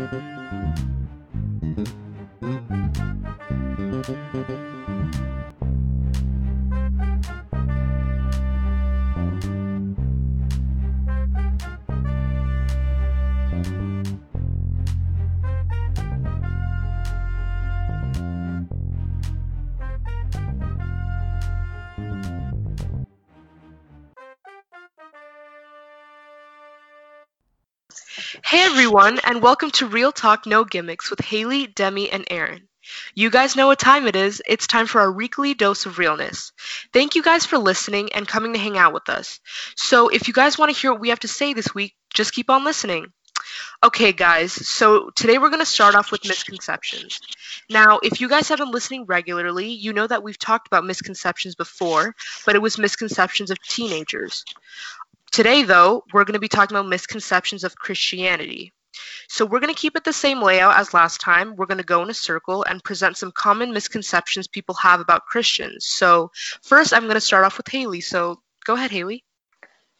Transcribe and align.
Thank 0.00 0.12
you. 4.48 4.79
Everyone, 28.90 29.20
and 29.22 29.40
welcome 29.40 29.70
to 29.70 29.86
Real 29.86 30.10
Talk 30.10 30.46
No 30.46 30.64
Gimmicks 30.64 31.10
with 31.10 31.20
Haley, 31.20 31.68
Demi, 31.68 32.10
and 32.10 32.24
Aaron. 32.28 32.66
You 33.14 33.30
guys 33.30 33.54
know 33.54 33.68
what 33.68 33.78
time 33.78 34.08
it 34.08 34.16
is. 34.16 34.42
It's 34.48 34.66
time 34.66 34.88
for 34.88 35.00
our 35.00 35.12
weekly 35.12 35.54
dose 35.54 35.86
of 35.86 35.96
realness. 35.96 36.50
Thank 36.92 37.14
you 37.14 37.22
guys 37.22 37.46
for 37.46 37.56
listening 37.56 38.12
and 38.14 38.26
coming 38.26 38.52
to 38.52 38.58
hang 38.58 38.76
out 38.76 38.92
with 38.92 39.08
us. 39.08 39.38
So, 39.76 40.08
if 40.08 40.26
you 40.26 40.34
guys 40.34 40.58
want 40.58 40.74
to 40.74 40.80
hear 40.80 40.90
what 40.90 41.00
we 41.00 41.10
have 41.10 41.20
to 41.20 41.28
say 41.28 41.54
this 41.54 41.72
week, 41.72 41.94
just 42.12 42.32
keep 42.34 42.50
on 42.50 42.64
listening. 42.64 43.06
Okay, 43.80 44.10
guys, 44.10 44.52
so 44.52 45.10
today 45.14 45.38
we're 45.38 45.50
going 45.50 45.60
to 45.60 45.66
start 45.66 45.94
off 45.94 46.10
with 46.10 46.26
misconceptions. 46.26 47.20
Now, 47.70 48.00
if 48.02 48.20
you 48.20 48.28
guys 48.28 48.48
have 48.48 48.58
been 48.58 48.72
listening 48.72 49.04
regularly, 49.06 49.68
you 49.68 49.92
know 49.92 50.08
that 50.08 50.24
we've 50.24 50.36
talked 50.36 50.66
about 50.66 50.84
misconceptions 50.84 51.54
before, 51.54 52.16
but 52.44 52.56
it 52.56 52.62
was 52.62 52.76
misconceptions 52.76 53.52
of 53.52 53.62
teenagers. 53.62 54.44
Today, 55.30 55.62
though, 55.62 56.02
we're 56.12 56.24
going 56.24 56.34
to 56.34 56.40
be 56.40 56.48
talking 56.48 56.76
about 56.76 56.88
misconceptions 56.88 57.62
of 57.62 57.76
Christianity. 57.76 58.72
So 59.28 59.46
we're 59.46 59.60
going 59.60 59.72
to 59.72 59.80
keep 59.80 59.96
it 59.96 60.04
the 60.04 60.12
same 60.12 60.42
layout 60.42 60.78
as 60.78 60.92
last 60.94 61.20
time. 61.20 61.56
We're 61.56 61.66
going 61.66 61.78
to 61.78 61.84
go 61.84 62.02
in 62.02 62.10
a 62.10 62.14
circle 62.14 62.64
and 62.64 62.82
present 62.82 63.16
some 63.16 63.32
common 63.32 63.72
misconceptions 63.72 64.48
people 64.48 64.74
have 64.76 65.00
about 65.00 65.26
Christians. 65.26 65.86
So 65.86 66.30
first, 66.62 66.92
I'm 66.92 67.04
going 67.04 67.14
to 67.14 67.20
start 67.20 67.44
off 67.44 67.56
with 67.56 67.68
Haley. 67.68 68.00
So 68.00 68.40
go 68.64 68.74
ahead, 68.74 68.90
Haley. 68.90 69.24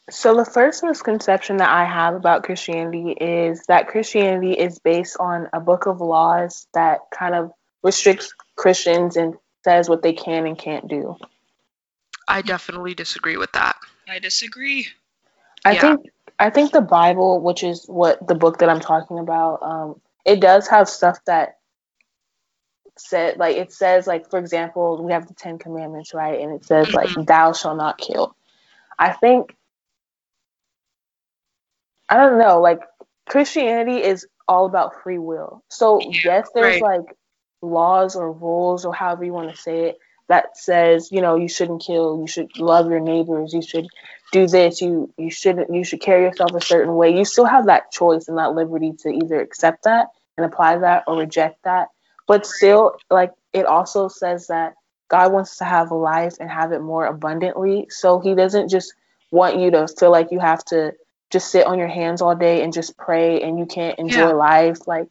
So 0.09 0.35
the 0.35 0.45
first 0.45 0.83
misconception 0.83 1.57
that 1.57 1.69
I 1.69 1.85
have 1.85 2.15
about 2.15 2.43
Christianity 2.43 3.11
is 3.11 3.63
that 3.67 3.87
Christianity 3.87 4.51
is 4.51 4.79
based 4.79 5.15
on 5.19 5.47
a 5.53 5.59
book 5.59 5.85
of 5.85 6.01
laws 6.01 6.67
that 6.73 6.99
kind 7.13 7.35
of 7.35 7.51
restricts 7.83 8.33
Christians 8.55 9.15
and 9.15 9.35
says 9.63 9.87
what 9.87 10.01
they 10.01 10.13
can 10.13 10.45
and 10.47 10.57
can't 10.57 10.87
do. 10.87 11.17
I 12.27 12.41
definitely 12.41 12.95
disagree 12.95 13.37
with 13.37 13.51
that. 13.53 13.75
I 14.09 14.19
disagree. 14.19 14.87
I 15.63 15.73
Yeah. 15.73 15.81
think 15.81 16.07
I 16.41 16.49
think 16.49 16.71
the 16.71 16.81
Bible, 16.81 17.39
which 17.39 17.63
is 17.63 17.85
what 17.85 18.27
the 18.27 18.33
book 18.35 18.57
that 18.59 18.69
I'm 18.69 18.79
talking 18.79 19.19
about, 19.19 19.59
um, 19.61 20.01
it 20.25 20.41
does 20.41 20.67
have 20.69 20.89
stuff 20.89 21.19
that 21.27 21.59
said 22.97 23.37
like 23.37 23.57
it 23.57 23.71
says 23.71 24.07
like 24.07 24.29
for 24.29 24.39
example 24.39 25.03
we 25.03 25.13
have 25.13 25.27
the 25.27 25.35
Ten 25.35 25.59
Commandments 25.59 26.15
right, 26.15 26.41
and 26.41 26.51
it 26.53 26.65
says 26.65 26.93
like 26.93 27.09
thou 27.27 27.53
shall 27.53 27.75
not 27.75 27.99
kill. 27.99 28.35
I 28.99 29.13
think 29.13 29.55
I 32.09 32.17
don't 32.17 32.39
know 32.39 32.59
like 32.59 32.81
Christianity 33.29 34.03
is 34.03 34.27
all 34.47 34.65
about 34.65 35.03
free 35.03 35.19
will. 35.19 35.63
So 35.69 35.99
Yeah, 36.11 36.21
yes, 36.25 36.49
there's 36.55 36.81
right. 36.81 36.81
like 36.81 37.15
laws 37.61 38.15
or 38.15 38.31
rules 38.31 38.83
or 38.85 38.95
however 38.95 39.23
you 39.23 39.33
want 39.33 39.51
to 39.51 39.57
say 39.57 39.89
it 39.89 39.99
that 40.31 40.57
says 40.57 41.11
you 41.11 41.21
know 41.21 41.35
you 41.35 41.49
shouldn't 41.49 41.83
kill, 41.83 42.19
you 42.21 42.27
should 42.27 42.49
love 42.57 42.89
your 42.89 42.99
neighbors, 43.01 43.53
you 43.53 43.61
should 43.61 43.87
do 44.31 44.47
this 44.47 44.81
you 44.81 45.13
you 45.17 45.29
shouldn't 45.29 45.73
you 45.73 45.83
should 45.83 46.01
carry 46.01 46.23
yourself 46.23 46.53
a 46.55 46.61
certain 46.61 46.95
way. 46.95 47.15
You 47.17 47.25
still 47.25 47.45
have 47.45 47.67
that 47.67 47.91
choice 47.91 48.27
and 48.29 48.37
that 48.37 48.55
liberty 48.55 48.93
to 49.03 49.09
either 49.09 49.41
accept 49.41 49.83
that 49.83 50.07
and 50.37 50.45
apply 50.45 50.77
that 50.79 51.03
or 51.07 51.17
reject 51.17 51.63
that. 51.65 51.89
But 52.27 52.45
still 52.45 53.01
like 53.09 53.31
it 53.53 53.65
also 53.65 54.07
says 54.07 54.47
that 54.47 54.75
god 55.09 55.33
wants 55.33 55.57
to 55.57 55.65
have 55.65 55.91
a 55.91 55.95
life 55.95 56.35
and 56.39 56.49
have 56.49 56.71
it 56.71 56.81
more 56.81 57.05
abundantly. 57.05 57.87
So 57.89 58.19
he 58.19 58.35
doesn't 58.35 58.69
just 58.69 58.93
want 59.31 59.59
you 59.59 59.71
to 59.71 59.87
feel 59.87 60.11
like 60.11 60.31
you 60.31 60.39
have 60.39 60.63
to 60.65 60.93
just 61.31 61.51
sit 61.51 61.65
on 61.65 61.79
your 61.79 61.87
hands 61.87 62.21
all 62.21 62.35
day 62.35 62.63
and 62.63 62.73
just 62.73 62.97
pray 62.97 63.41
and 63.41 63.59
you 63.59 63.65
can't 63.65 63.99
enjoy 63.99 64.29
Yeah. 64.29 64.33
life. 64.33 64.87
Like 64.87 65.07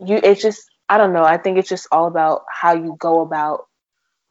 you 0.00 0.20
it's 0.22 0.42
just 0.42 0.70
i 0.88 0.98
don't 0.98 1.12
know. 1.12 1.24
I 1.24 1.38
think 1.38 1.58
it's 1.58 1.68
just 1.68 1.88
all 1.92 2.06
about 2.06 2.44
how 2.50 2.74
you 2.74 2.96
go 2.98 3.20
about 3.20 3.66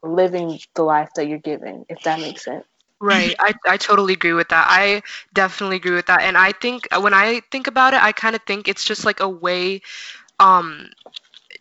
living 0.08 0.60
the 0.76 0.84
life 0.84 1.10
that 1.16 1.28
you're 1.28 1.40
given 1.40 1.86
if 1.90 2.02
that 2.04 2.20
makes 2.20 2.44
sense 2.46 2.66
Right. 3.02 3.36
I, 3.40 3.54
I 3.68 3.78
totally 3.78 4.14
agree 4.14 4.34
with 4.34 4.50
that. 4.50 4.68
I 4.70 5.02
definitely 5.34 5.78
agree 5.78 5.96
with 5.96 6.08
that. 6.08 6.22
And 6.22 6.38
I 6.38 6.52
think 6.52 6.88
when 7.00 7.14
I 7.14 7.42
think 7.52 7.68
about 7.68 7.94
it, 7.94 8.02
I 8.02 8.12
kind 8.12 8.36
of 8.36 8.42
think 8.48 8.68
it's 8.68 8.84
just 8.84 9.06
like 9.06 9.20
a 9.20 9.30
way 9.30 9.82
um 10.40 10.88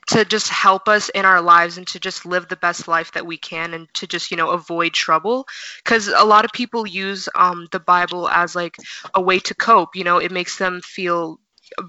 to 0.08 0.24
just 0.24 0.48
help 0.48 0.88
us 0.88 1.08
in 1.10 1.24
our 1.24 1.40
lives 1.40 1.78
and 1.78 1.86
to 1.88 1.98
just 2.00 2.24
live 2.26 2.48
the 2.48 2.56
best 2.56 2.88
life 2.88 3.12
that 3.12 3.26
we 3.26 3.36
can 3.36 3.74
and 3.74 3.88
to 3.94 4.06
just, 4.06 4.30
you 4.30 4.36
know, 4.36 4.50
avoid 4.50 4.92
trouble. 4.92 5.46
Because 5.84 6.08
a 6.08 6.24
lot 6.24 6.44
of 6.44 6.52
people 6.52 6.86
use 6.86 7.28
um 7.34 7.66
the 7.72 7.80
Bible 7.80 8.28
as 8.28 8.54
like 8.54 8.80
a 9.14 9.20
way 9.22 9.38
to 9.40 9.54
cope, 9.54 9.96
you 9.96 10.04
know, 10.04 10.18
it 10.18 10.32
makes 10.32 10.58
them 10.58 10.80
feel 10.82 11.38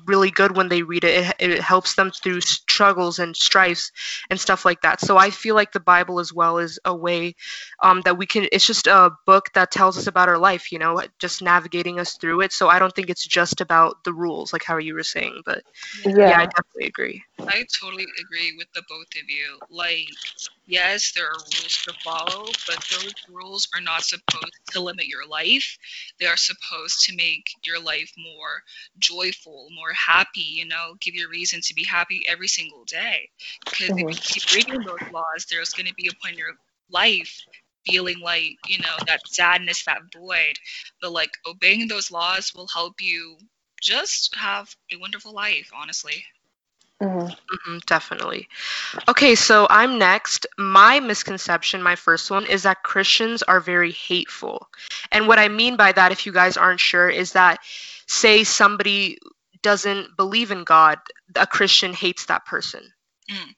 really 0.06 0.32
good 0.32 0.56
when 0.56 0.70
they 0.70 0.84
read 0.84 1.04
it. 1.04 1.36
It, 1.40 1.52
it 1.52 1.62
helps 1.62 1.96
them 1.96 2.12
through 2.12 2.42
struggles 2.42 3.20
and 3.20 3.36
strifes 3.36 3.92
and 4.30 4.40
stuff 4.40 4.66
like 4.66 4.82
that. 4.82 5.02
So 5.02 5.18
I 5.18 5.30
feel 5.30 5.56
like 5.56 5.72
the 5.72 5.80
Bible 5.80 6.20
as 6.20 6.34
well 6.34 6.58
is 6.58 6.80
a 6.86 6.96
way 6.96 7.36
um, 7.82 8.02
that 8.02 8.18
we 8.18 8.26
can 8.26 8.48
it's 8.52 8.66
just 8.66 8.88
a 8.88 9.12
book 9.26 9.52
that 9.54 9.72
tells 9.72 9.98
us 9.98 10.08
about 10.08 10.30
our 10.30 10.38
life 10.38 10.72
you 10.72 10.80
know 10.80 11.02
just 11.20 11.42
navigating 11.42 12.00
us 12.00 12.14
through 12.18 12.42
it 12.42 12.52
so 12.52 12.68
i 12.68 12.80
don't 12.80 12.94
think 12.96 13.10
it's 13.10 13.26
just 13.26 13.62
about 13.62 14.04
the 14.04 14.14
rules 14.14 14.54
like 14.54 14.64
how 14.64 14.78
you 14.78 14.94
were 14.94 15.04
saying 15.04 15.42
but 15.46 15.64
yeah, 16.06 16.40
i 16.40 16.46
definitely 16.46 16.88
agree 16.88 17.24
I 17.40 17.66
totally 17.80 18.06
agree 18.20 18.56
with 18.58 18.68
the 18.74 18.84
both 18.88 19.08
of 19.16 19.30
you. 19.30 19.60
Like, 19.70 20.08
yes, 20.66 21.12
there 21.12 21.26
are 21.26 21.34
rules 21.34 21.82
to 21.84 21.94
follow, 22.04 22.46
but 22.68 22.84
those 22.92 23.14
rules 23.30 23.68
are 23.74 23.82
not 23.82 24.04
supposed 24.04 24.54
to 24.72 24.80
limit 24.80 25.08
your 25.08 25.28
life. 25.28 25.78
They 26.20 26.28
are 26.28 26.38
supposed 26.38 27.04
to 27.06 27.16
make 27.16 27.50
your 27.64 27.80
life 27.80 28.12
more 28.18 28.64
joyful, 29.00 29.68
more 29.76 29.92
happy, 29.94 30.42
you 30.42 30.66
know, 30.66 30.96
give 31.02 31.16
you 31.16 31.28
a 31.28 31.30
reason 31.30 31.60
to 31.62 31.74
be 31.74 31.84
happy 31.84 32.24
every 32.28 32.48
single 32.48 32.86
day. 32.86 33.30
Because 33.66 33.90
if 33.90 33.98
you 33.98 34.06
mm-hmm. 34.06 34.18
keep 34.22 34.54
reading 34.54 34.86
those 34.86 35.12
laws, 35.12 35.46
there's 35.50 35.74
going 35.74 35.88
to 35.88 35.94
be 35.96 36.08
a 36.08 36.16
point 36.24 36.34
in 36.34 36.40
your 36.40 36.56
life 36.90 37.42
feeling 37.86 38.20
like, 38.20 38.58
you 38.68 38.80
know, 38.80 38.96
that 39.08 39.28
sadness, 39.28 39.84
that 39.86 40.02
void. 40.14 40.58
But 41.02 41.12
like 41.12 41.32
obeying 41.46 41.88
those 41.88 42.12
laws 42.12 42.54
will 42.56 42.68
help 42.68 43.02
you 43.02 43.38
just 43.82 44.36
have 44.36 44.74
a 44.92 44.98
wonderful 44.98 45.34
life, 45.34 45.70
honestly. 45.76 46.24
Mhm. 47.02 47.36
hmm 47.50 47.78
definitely 47.86 48.48
okay 49.10 49.36
so 49.36 49.68
i'm 49.70 49.98
next 50.00 50.48
my 50.58 51.00
misconception 51.00 51.84
my 51.84 51.96
first 51.96 52.32
one 52.32 52.46
is 52.46 52.64
that 52.64 52.84
christians 52.84 53.44
are 53.44 53.60
very 53.60 53.92
hateful 53.92 54.70
and 55.12 55.28
what 55.28 55.38
i 55.40 55.48
mean 55.50 55.76
by 55.76 55.92
that 55.92 56.12
if 56.12 56.26
you 56.26 56.32
guys 56.32 56.58
aren't 56.58 56.80
sure 56.80 57.10
is 57.10 57.34
that 57.34 57.60
say 58.08 58.44
somebody 58.44 59.18
doesn't 59.62 60.16
believe 60.16 60.52
in 60.52 60.64
god 60.64 61.00
a 61.36 61.46
christian 61.46 61.94
hates 61.94 62.26
that 62.28 62.46
person 62.46 62.82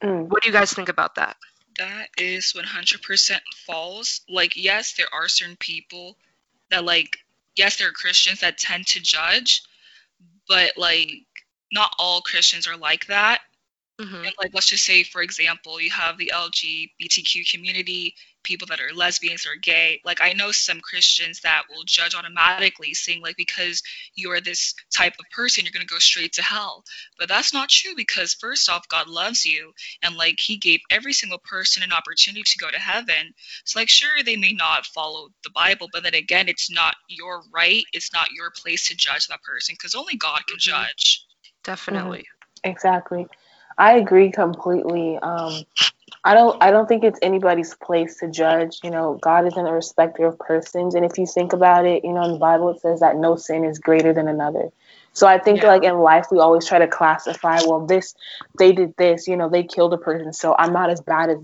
Mm. 0.02 0.28
what 0.28 0.42
do 0.42 0.48
you 0.48 0.52
guys 0.52 0.72
think 0.72 0.88
about 0.88 1.16
that 1.16 1.36
That 1.76 2.08
is 2.16 2.54
100% 2.54 3.40
false. 3.66 4.22
Like, 4.28 4.56
yes, 4.56 4.94
there 4.94 5.06
are 5.12 5.28
certain 5.28 5.56
people 5.56 6.16
that, 6.70 6.84
like, 6.84 7.18
yes, 7.54 7.76
there 7.76 7.88
are 7.88 7.92
Christians 7.92 8.40
that 8.40 8.58
tend 8.58 8.86
to 8.88 9.00
judge, 9.00 9.62
but, 10.48 10.72
like, 10.76 11.24
not 11.72 11.94
all 11.98 12.20
Christians 12.22 12.66
are 12.66 12.76
like 12.76 13.06
that. 13.06 13.40
hmm 13.98 14.26
And, 14.26 14.34
like, 14.42 14.50
let's 14.54 14.68
just 14.68 14.84
say, 14.84 15.04
for 15.04 15.22
example, 15.22 15.80
you 15.80 15.90
have 15.90 16.18
the 16.18 16.32
LGBTQ 16.34 17.44
community, 17.44 18.14
people 18.42 18.66
that 18.68 18.80
are 18.80 18.92
lesbians 18.94 19.46
or 19.46 19.54
gay. 19.56 20.00
Like, 20.04 20.20
I 20.20 20.32
know 20.32 20.50
some 20.50 20.80
Christians 20.80 21.40
that 21.42 21.64
will 21.70 21.84
judge 21.84 22.14
automatically, 22.16 22.94
saying, 22.94 23.22
like, 23.22 23.36
because 23.36 23.82
you're 24.16 24.40
this 24.40 24.74
type 24.94 25.14
of 25.20 25.30
person, 25.30 25.64
you're 25.64 25.72
going 25.72 25.86
to 25.86 25.92
go 25.92 25.98
straight 26.00 26.32
to 26.34 26.42
hell. 26.42 26.84
But 27.18 27.28
that's 27.28 27.52
not 27.52 27.68
true 27.68 27.94
because, 27.96 28.34
first 28.34 28.68
off, 28.68 28.88
God 28.88 29.06
loves 29.08 29.44
you. 29.46 29.72
And, 30.02 30.16
like, 30.16 30.40
He 30.40 30.56
gave 30.56 30.80
every 30.90 31.12
single 31.12 31.38
person 31.38 31.82
an 31.84 31.92
opportunity 31.92 32.42
to 32.42 32.58
go 32.58 32.70
to 32.70 32.78
heaven. 32.80 33.34
So, 33.64 33.78
like, 33.78 33.88
sure, 33.88 34.22
they 34.24 34.36
may 34.36 34.52
not 34.52 34.86
follow 34.86 35.28
the 35.44 35.50
Bible, 35.50 35.88
but 35.92 36.02
then 36.02 36.14
again, 36.14 36.48
it's 36.48 36.70
not 36.70 36.96
your 37.08 37.44
right, 37.52 37.84
it's 37.92 38.12
not 38.12 38.32
your 38.32 38.50
place 38.50 38.88
to 38.88 38.96
judge 38.96 39.28
that 39.28 39.42
person 39.44 39.74
because 39.78 39.94
only 39.94 40.16
God 40.16 40.46
can 40.48 40.58
Mhm. 40.64 40.88
judge. 40.88 41.27
Definitely 41.68 42.26
Exactly. 42.64 43.26
I 43.78 43.94
agree 43.98 44.30
completely. 44.32 45.18
Um, 45.22 45.64
I 46.24 46.34
don't 46.34 46.56
I 46.62 46.70
don't 46.70 46.88
think 46.88 47.04
it's 47.04 47.18
anybody's 47.22 47.74
place 47.74 48.18
to 48.18 48.30
judge. 48.30 48.80
You 48.82 48.90
know, 48.90 49.18
God 49.22 49.46
isn't 49.46 49.66
a 49.66 49.72
respecter 49.72 50.26
of 50.26 50.38
persons. 50.38 50.94
And 50.94 51.04
if 51.04 51.18
you 51.18 51.26
think 51.26 51.52
about 51.52 51.86
it, 51.86 52.04
you 52.04 52.12
know, 52.12 52.24
in 52.24 52.32
the 52.32 52.38
Bible 52.38 52.70
it 52.70 52.80
says 52.80 53.00
that 53.00 53.16
no 53.16 53.36
sin 53.36 53.64
is 53.64 53.78
greater 53.78 54.12
than 54.12 54.28
another. 54.28 54.70
So 55.12 55.26
I 55.26 55.38
think 55.38 55.62
Yeah. 55.62 55.68
like 55.68 55.84
in 55.84 55.98
life 55.98 56.26
we 56.30 56.38
always 56.40 56.66
try 56.66 56.78
to 56.80 56.88
classify, 56.88 57.60
well, 57.62 57.86
this 57.86 58.14
they 58.58 58.72
did 58.72 58.94
this, 58.98 59.28
you 59.28 59.36
know, 59.36 59.48
they 59.48 59.62
killed 59.64 59.94
a 59.94 59.98
person, 59.98 60.32
so 60.32 60.54
I'm 60.58 60.72
not 60.72 60.90
as 60.90 61.00
bad 61.00 61.30
as 61.30 61.38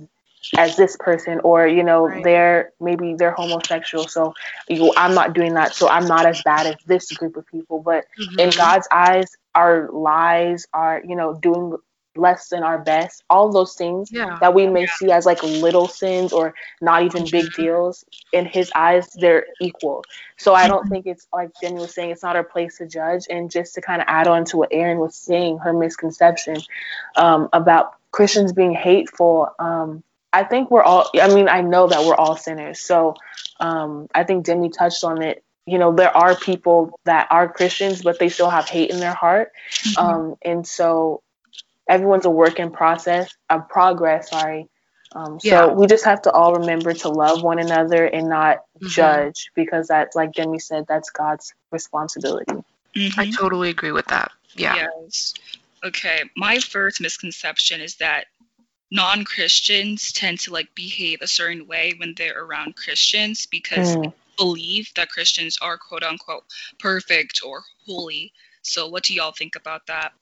as 0.57 0.77
this 0.77 0.97
person 1.01 1.41
or 1.45 1.67
you 1.67 1.83
know 1.83 2.07
Right. 2.07 2.23
they're 2.23 2.73
maybe 2.81 3.15
they're 3.19 3.33
homosexual 3.33 4.07
so 4.07 4.35
you, 4.69 4.93
i'm 4.97 5.15
not 5.15 5.35
doing 5.35 5.55
that 5.55 5.75
so 5.75 5.89
i'm 5.89 6.07
not 6.07 6.27
as 6.27 6.41
bad 6.43 6.67
as 6.67 6.77
this 6.87 7.11
group 7.13 7.37
of 7.37 7.47
people 7.47 7.81
but 7.83 8.05
in 8.39 8.51
Mhm. 8.51 8.57
God's 8.57 8.89
eyes, 8.91 9.37
our 9.55 9.89
lies, 9.93 10.67
our 10.73 11.03
you 11.07 11.17
know 11.17 11.35
doing 11.35 11.77
less 12.17 12.49
than 12.49 12.63
our 12.63 12.79
best. 12.79 13.25
All 13.31 13.51
those 13.53 13.75
things 13.75 14.13
Yeah. 14.13 14.39
that 14.41 14.55
we 14.55 14.67
may 14.67 14.83
Yeah. 14.83 14.87
see 14.87 15.11
as 15.11 15.27
like 15.27 15.43
little 15.43 15.89
sins 15.89 16.33
or 16.33 16.55
not 16.81 17.03
even 17.03 17.29
big 17.31 17.47
Mhm. 17.47 17.55
deals, 17.55 18.05
in 18.33 18.47
his 18.47 18.71
eyes, 18.75 19.13
they're 19.15 19.47
equal. 19.61 20.05
So 20.37 20.55
I 20.55 20.67
don't 20.69 20.85
Mhm. 20.85 20.89
think 20.89 21.07
it's 21.07 21.27
like 21.33 21.51
Jenny 21.61 21.79
was 21.79 21.95
saying, 21.95 22.11
it's 22.11 22.23
not 22.23 22.37
our 22.37 22.45
place 22.45 22.79
to 22.79 22.87
judge. 22.87 23.27
And 23.31 23.51
just 23.51 23.75
to 23.75 23.81
kind 23.81 24.01
of 24.03 24.07
add 24.09 24.27
on 24.29 24.45
to 24.47 24.57
what 24.59 24.69
Aaron 24.73 24.99
was 24.99 25.15
saying, 25.17 25.59
her 25.59 25.73
misconception 25.73 26.65
um, 27.17 27.49
about 27.53 27.95
Christians 28.13 28.53
being 28.53 28.75
hateful. 28.75 29.49
Um, 29.59 30.03
I 30.35 30.43
think 30.45 30.71
we're 30.71 30.83
all, 30.83 31.09
I 31.15 31.33
mean, 31.33 31.49
I 31.49 31.61
know 31.61 31.87
that 31.87 32.05
we're 32.05 32.17
all 32.17 32.37
sinners. 32.37 32.81
So 32.81 33.15
um, 33.61 34.09
I 34.15 34.25
think 34.25 34.45
Demi 34.45 34.69
touched 34.69 35.05
on 35.05 35.23
it. 35.23 35.45
You 35.65 35.79
know, 35.79 35.95
there 35.95 36.15
are 36.15 36.35
people 36.35 36.99
that 37.05 37.29
are 37.31 37.51
Christians, 37.51 38.03
but 38.03 38.19
they 38.19 38.29
still 38.29 38.51
have 38.51 38.69
hate 38.69 38.91
in 38.91 38.99
their 38.99 39.15
heart. 39.15 39.53
Mhm. 39.81 39.99
Um, 39.99 40.37
and 40.43 40.67
so 40.67 41.23
everyone's 41.89 42.25
a 42.27 42.31
work 42.31 42.59
in 42.59 42.71
process, 42.71 43.33
a 43.49 43.61
progress, 43.61 44.31
sorry. 44.31 44.69
Um, 45.13 45.39
so 45.39 45.49
Yeah. 45.49 45.67
we 45.67 45.87
just 45.87 46.05
have 46.05 46.23
to 46.23 46.33
all 46.33 46.55
remember 46.55 46.93
to 46.93 47.09
love 47.09 47.43
one 47.43 47.61
another 47.61 48.05
and 48.05 48.29
not 48.29 48.65
Mhm. 48.81 48.89
judge 48.89 49.51
because 49.55 49.87
that's, 49.87 50.17
like 50.17 50.33
Demi 50.33 50.59
said, 50.59 50.87
that's 50.89 51.11
God's 51.11 51.55
responsibility. 51.71 52.65
I 52.97 53.27
Mhm. 53.27 53.37
totally 53.37 53.71
agree 53.71 53.93
with 53.93 54.07
that. 54.09 54.33
Yeah. 54.55 54.89
Yes. 55.05 55.35
Okay. 55.85 56.23
My 56.37 56.59
first 56.59 57.01
misconception 57.01 57.81
is 57.81 57.97
that 57.97 58.27
non-Christians 58.95 60.13
tend 60.13 60.41
to 60.41 60.53
like 60.53 60.75
behave 60.75 61.21
a 61.23 61.29
certain 61.29 61.67
way 61.69 61.95
when 61.99 62.15
they're 62.17 62.43
around 62.45 62.77
Christians 62.77 63.47
because 63.47 63.97
Mm. 63.97 64.03
they 64.03 64.45
believe 64.45 64.89
that 64.97 65.11
Christians 65.11 65.59
are 65.63 65.79
quote 65.79 66.05
unquote 66.05 66.45
perfect 66.79 67.41
or 67.45 67.65
holy. 67.87 68.33
So 68.63 68.89
what 68.89 69.05
do 69.05 69.15
y'all 69.15 69.33
think 69.33 69.57
about 69.57 69.87
that? 69.89 70.13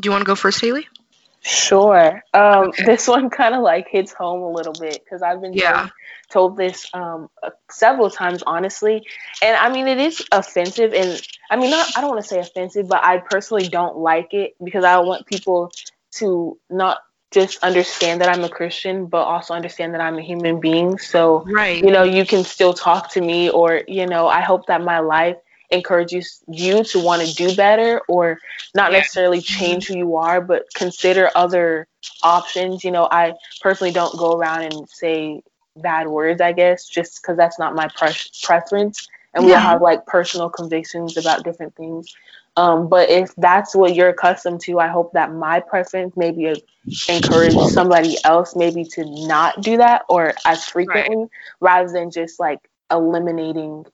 Do 0.00 0.06
you 0.06 0.12
want 0.12 0.22
to 0.22 0.26
go 0.26 0.36
first, 0.36 0.60
Haley? 0.60 0.86
Sure. 1.42 2.22
Um, 2.34 2.72
Okay. 2.72 2.84
This 2.84 3.08
one 3.08 3.30
kind 3.30 3.54
of 3.54 3.62
like 3.62 3.88
hits 3.88 4.12
home 4.12 4.42
a 4.42 4.50
little 4.50 4.74
bit 4.74 5.02
because 5.04 5.22
I've 5.22 5.40
been 5.40 5.56
Yeah. 5.56 5.70
told, 5.70 5.90
told 6.32 6.56
this 6.56 6.86
um, 6.94 7.28
uh, 7.42 7.50
several 7.70 8.10
times, 8.10 8.42
honestly. 8.46 9.06
And 9.42 9.56
I 9.56 9.70
mean, 9.70 9.88
it 9.88 9.98
is 9.98 10.22
offensive. 10.32 10.92
And 10.94 11.20
I 11.50 11.56
mean, 11.56 11.70
not, 11.70 11.88
I 11.96 12.00
don't 12.00 12.10
want 12.10 12.22
to 12.22 12.28
say 12.28 12.40
offensive, 12.40 12.88
but 12.88 13.04
I 13.04 13.18
personally 13.18 13.68
don't 13.68 13.98
like 13.98 14.34
it 14.34 14.54
because 14.62 14.84
I 14.84 14.98
want 14.98 15.26
people 15.26 15.72
to 16.16 16.58
not 16.70 16.98
just 17.30 17.62
understand 17.62 18.20
that 18.20 18.28
I'm 18.28 18.42
a 18.44 18.48
Christian, 18.48 19.06
but 19.06 19.22
also 19.22 19.54
understand 19.54 19.94
that 19.94 20.00
I'm 20.00 20.18
a 20.18 20.22
human 20.22 20.60
being. 20.60 20.98
So, 20.98 21.44
Right. 21.46 21.82
you 21.82 21.90
know, 21.90 22.02
you 22.02 22.26
can 22.26 22.44
still 22.44 22.72
talk 22.72 23.10
to 23.12 23.20
me, 23.20 23.50
or, 23.50 23.82
you 23.86 24.06
know, 24.06 24.26
I 24.26 24.40
hope 24.40 24.66
that 24.66 24.82
my 24.82 24.98
life 24.98 25.36
encourages 25.70 26.42
you 26.48 26.82
to 26.82 26.98
want 26.98 27.22
to 27.22 27.32
do 27.34 27.54
better 27.54 28.00
or 28.08 28.38
not 28.74 28.90
Yeah. 28.90 28.98
necessarily 28.98 29.38
mm-hmm. 29.38 29.58
change 29.58 29.86
who 29.86 29.96
you 29.96 30.16
are, 30.16 30.40
but 30.40 30.66
consider 30.74 31.30
other 31.36 31.86
options. 32.22 32.82
You 32.82 32.90
know, 32.90 33.06
I 33.10 33.34
personally 33.60 33.92
don't 33.92 34.16
go 34.18 34.36
around 34.36 34.62
and 34.62 34.88
say 34.88 35.42
bad 35.76 36.08
words, 36.08 36.40
I 36.40 36.52
guess, 36.52 36.88
just 36.88 37.22
because 37.22 37.36
that's 37.36 37.58
not 37.58 37.74
my 37.76 37.88
pre- 37.96 38.12
preference. 38.42 39.08
And 39.32 39.46
we 39.46 39.54
all 39.54 39.60
have 39.60 39.80
like 39.80 40.04
personal 40.06 40.50
convictions 40.50 41.16
about 41.16 41.44
different 41.44 41.76
things. 41.76 42.12
Um, 42.56 42.88
but 42.88 43.08
if 43.10 43.34
that's 43.36 43.74
what 43.74 43.94
you're 43.94 44.08
accustomed 44.10 44.60
to, 44.62 44.78
I 44.80 44.88
hope 44.88 45.12
that 45.14 45.32
my 45.32 45.60
preference 45.60 46.16
maybe 46.16 46.62
encourage 47.08 47.58
somebody 47.58 48.16
else 48.24 48.54
maybe 48.54 48.84
to 48.84 49.04
not 49.26 49.62
do 49.62 49.78
that 49.78 50.02
or 50.08 50.34
as 50.44 50.64
frequently 50.64 51.26
rather 51.60 51.90
than 51.92 52.10
just 52.10 52.38
like 52.38 52.58
eliminating 52.90 53.84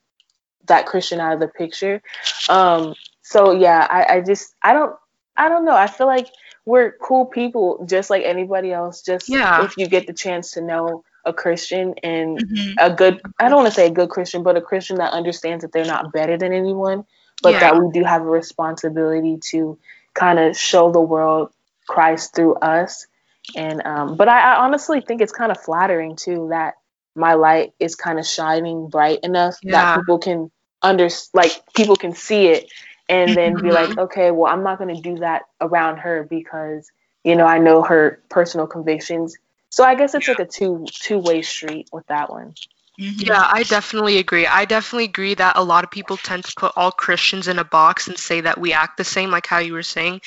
that 0.66 0.86
Christian 0.86 1.20
out 1.20 1.32
of 1.34 1.40
the 1.40 1.48
picture. 1.48 2.02
Um, 2.48 2.94
so 3.22 3.52
yeah, 3.52 3.86
I, 3.90 4.16
I 4.16 4.20
just 4.20 4.54
I 4.62 4.72
don't 4.72 4.94
I 5.36 5.48
don't 5.48 5.64
know. 5.64 5.76
I 5.76 5.86
feel 5.86 6.06
like 6.06 6.28
we're 6.64 6.92
cool 7.02 7.26
people 7.26 7.84
just 7.88 8.10
like 8.10 8.24
anybody 8.24 8.72
else. 8.72 9.02
Just 9.02 9.28
Yeah. 9.28 9.64
if 9.64 9.76
you 9.76 9.86
get 9.88 10.06
the 10.06 10.12
chance 10.12 10.52
to 10.52 10.60
know 10.60 11.04
a 11.24 11.32
Christian 11.32 11.94
and 12.02 12.40
Mhm. 12.40 12.74
a 12.78 12.92
good 12.92 13.20
I 13.38 13.48
don't 13.48 13.58
want 13.62 13.68
to 13.68 13.74
say 13.74 13.86
a 13.86 13.90
good 13.90 14.10
Christian, 14.10 14.42
but 14.42 14.56
a 14.56 14.60
Christian 14.60 14.96
that 14.98 15.12
understands 15.12 15.62
that 15.62 15.72
they're 15.72 15.84
not 15.84 16.12
better 16.12 16.36
than 16.36 16.52
anyone, 16.52 17.04
but 17.42 17.52
Yeah. 17.52 17.60
that 17.60 17.76
we 17.80 17.90
do 17.92 18.04
have 18.04 18.22
a 18.22 18.26
responsibility 18.26 19.38
to 19.50 19.78
kind 20.14 20.38
of 20.38 20.56
show 20.56 20.90
the 20.90 21.00
world 21.00 21.50
Christ 21.86 22.34
through 22.34 22.54
us. 22.56 23.06
And 23.54 23.84
um, 23.86 24.16
but 24.16 24.28
I, 24.28 24.54
I 24.54 24.64
honestly 24.64 25.00
think 25.00 25.20
it's 25.20 25.32
kind 25.32 25.52
of 25.52 25.60
flattering 25.60 26.16
too 26.16 26.48
that 26.50 26.74
my 27.14 27.34
light 27.34 27.72
is 27.78 27.94
kind 27.94 28.18
of 28.18 28.26
shining 28.26 28.88
bright 28.88 29.20
enough 29.22 29.56
Yeah. 29.62 29.72
that 29.72 29.94
people 30.00 30.18
can 30.18 30.50
under 30.82 31.08
like 31.32 31.52
people 31.74 31.96
can 31.96 32.14
see 32.14 32.48
it 32.48 32.70
and 33.08 33.36
then 33.36 33.60
be 33.60 33.68
Mhm. 33.68 33.72
like, 33.72 33.98
okay, 33.98 34.30
well, 34.32 34.52
I'm 34.52 34.62
not 34.64 34.78
going 34.78 34.94
to 34.94 35.00
do 35.00 35.18
that 35.20 35.42
around 35.60 35.98
her 35.98 36.24
because 36.28 36.90
you 37.24 37.36
know 37.36 37.46
I 37.46 37.58
know 37.58 37.82
her 37.82 38.20
personal 38.30 38.66
convictions. 38.66 39.36
So 39.70 39.84
I 39.84 39.94
guess 39.94 40.14
it's 40.14 40.28
like 40.28 40.40
a 40.40 40.46
two 40.46 40.84
two 40.90 41.18
way 41.18 41.42
street 41.42 41.88
with 41.92 42.06
that 42.08 42.30
one. 42.30 42.54
Mhm. 42.98 43.26
Yeah, 43.26 43.46
I 43.52 43.62
definitely 43.64 44.16
agree. 44.16 44.46
I 44.46 44.64
definitely 44.64 45.04
agree 45.04 45.34
that 45.34 45.58
a 45.58 45.62
lot 45.62 45.84
of 45.84 45.90
people 45.90 46.16
tend 46.16 46.44
to 46.44 46.52
put 46.56 46.72
all 46.76 46.90
Christians 46.90 47.46
in 47.46 47.58
a 47.58 47.64
box 47.64 48.08
and 48.08 48.18
say 48.18 48.40
that 48.40 48.58
we 48.58 48.72
act 48.72 48.96
the 48.96 49.04
same, 49.04 49.30
like 49.30 49.46
how 49.46 49.58
you 49.58 49.74
were 49.74 49.82
saying. 49.82 50.22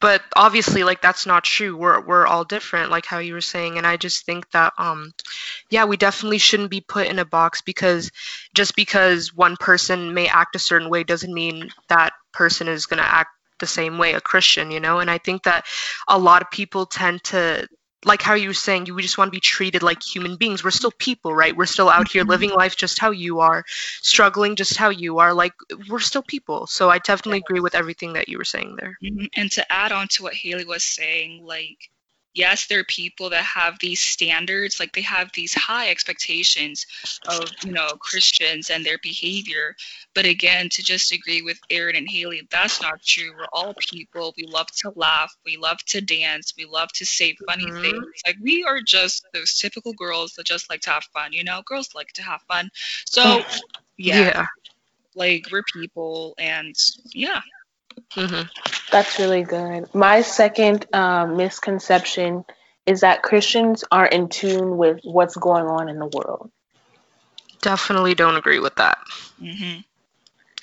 But 0.00 0.22
obviously, 0.34 0.84
like 0.84 1.02
that's 1.02 1.26
not 1.26 1.44
true. 1.44 1.76
We're 1.76 2.00
we're 2.00 2.26
all 2.26 2.44
different, 2.44 2.90
like 2.90 3.04
how 3.04 3.18
you 3.18 3.34
were 3.34 3.42
saying. 3.42 3.76
And 3.76 3.86
I 3.86 3.98
just 3.98 4.24
think 4.24 4.50
that 4.52 4.72
um, 4.78 5.12
yeah, 5.70 5.84
we 5.84 5.96
definitely 5.96 6.38
shouldn't 6.38 6.70
be 6.70 6.80
put 6.80 7.08
in 7.08 7.18
a 7.18 7.24
box 7.26 7.60
because 7.62 8.10
just 8.54 8.76
because 8.76 9.34
one 9.34 9.56
person 9.58 10.14
may 10.14 10.28
act 10.28 10.56
a 10.56 10.60
certain 10.60 10.90
way 10.90 11.04
doesn't 11.04 11.34
mean 11.34 11.70
that 11.88 12.12
person 12.32 12.68
is 12.68 12.86
gonna 12.86 13.02
act 13.02 13.30
the 13.60 13.66
same 13.66 13.98
way, 13.98 14.14
a 14.14 14.20
Christian, 14.20 14.70
you 14.70 14.80
know. 14.80 15.00
And 15.00 15.10
I 15.10 15.18
think 15.18 15.44
that 15.44 15.66
a 16.08 16.18
lot 16.18 16.42
of 16.42 16.50
people 16.50 16.86
tend 16.86 17.24
to 17.24 17.68
like 18.04 18.22
how 18.22 18.34
you 18.34 18.48
were 18.48 18.54
saying, 18.54 18.86
you 18.86 18.94
we 18.94 19.02
just 19.02 19.18
want 19.18 19.28
to 19.28 19.36
be 19.36 19.40
treated 19.40 19.82
like 19.82 20.02
human 20.02 20.36
beings. 20.36 20.62
We're 20.62 20.70
still 20.70 20.92
people, 20.92 21.34
right? 21.34 21.56
We're 21.56 21.66
still 21.66 21.88
out 21.88 22.10
here 22.10 22.24
Mhm. 22.24 22.28
living 22.28 22.50
life 22.50 22.76
just 22.76 22.98
how 22.98 23.10
you 23.10 23.40
are, 23.40 23.64
struggling 24.02 24.56
just 24.56 24.76
how 24.76 24.90
you 24.90 25.18
are. 25.18 25.34
Like 25.34 25.54
we're 25.88 26.00
still 26.00 26.22
people. 26.22 26.66
So 26.66 26.90
I 26.90 26.98
definitely 26.98 27.38
agree 27.38 27.60
with 27.60 27.74
everything 27.74 28.14
that 28.14 28.28
you 28.28 28.38
were 28.38 28.44
saying 28.44 28.76
there. 28.76 28.98
Mhm. 29.02 29.28
And 29.34 29.50
to 29.52 29.72
add 29.72 29.92
on 29.92 30.08
to 30.08 30.22
what 30.22 30.34
Haley 30.34 30.64
was 30.64 30.84
saying, 30.84 31.44
like, 31.44 31.90
yes, 32.34 32.66
there 32.66 32.80
are 32.80 32.84
people 32.84 33.30
that 33.30 33.44
have 33.44 33.78
these 33.78 34.00
standards, 34.00 34.80
like 34.80 34.92
they 34.92 35.02
have 35.02 35.30
these 35.32 35.54
high 35.54 35.90
expectations 35.90 36.86
of, 37.28 37.48
you 37.64 37.72
know, 37.72 37.88
Christians 38.00 38.70
and 38.70 38.84
their 38.84 38.98
behavior. 39.02 39.74
But 40.14 40.26
again, 40.26 40.68
to 40.70 40.82
just 40.82 41.12
agree 41.12 41.42
with 41.42 41.58
Aaron 41.70 41.96
and 41.96 42.08
Haley, 42.08 42.46
that's 42.50 42.82
not 42.82 43.02
true. 43.02 43.32
We're 43.36 43.46
all 43.52 43.74
people. 43.78 44.34
We 44.36 44.46
love 44.46 44.66
to 44.82 44.92
laugh. 44.96 45.34
We 45.44 45.56
love 45.56 45.78
to 45.86 46.00
dance. 46.00 46.54
We 46.56 46.64
love 46.66 46.92
to 46.94 47.06
say 47.06 47.36
funny 47.46 47.66
Mhm. 47.66 47.80
things. 47.80 48.06
Like 48.26 48.36
we 48.40 48.64
are 48.64 48.80
just 48.80 49.26
those 49.32 49.54
typical 49.58 49.92
girls 49.94 50.34
that 50.34 50.46
just 50.46 50.70
like 50.70 50.80
to 50.82 50.90
have 50.90 51.04
fun. 51.12 51.32
You 51.32 51.44
know, 51.44 51.62
girls 51.64 51.94
like 51.94 52.12
to 52.14 52.22
have 52.22 52.42
fun. 52.42 52.70
So, 53.06 53.42
yeah, 53.96 54.46
like 55.14 55.46
we're 55.50 55.62
people, 55.72 56.34
and 56.38 56.74
yeah. 57.12 57.40
Hmm 58.14 58.42
That's 58.90 59.18
really 59.18 59.42
good. 59.42 59.92
My 59.94 60.22
second 60.22 60.86
um, 60.94 61.36
misconception 61.36 62.44
is 62.86 63.00
that 63.00 63.22
Christians 63.22 63.84
are 63.90 64.06
in 64.06 64.28
tune 64.28 64.76
with 64.76 65.00
what's 65.04 65.36
going 65.36 65.66
on 65.66 65.88
in 65.88 65.98
the 65.98 66.06
world. 66.06 66.50
Definitely 67.60 68.14
don't 68.14 68.36
agree 68.36 68.58
with 68.60 68.76
that. 68.76 68.98
hmm 69.38 69.46
Do 69.46 69.82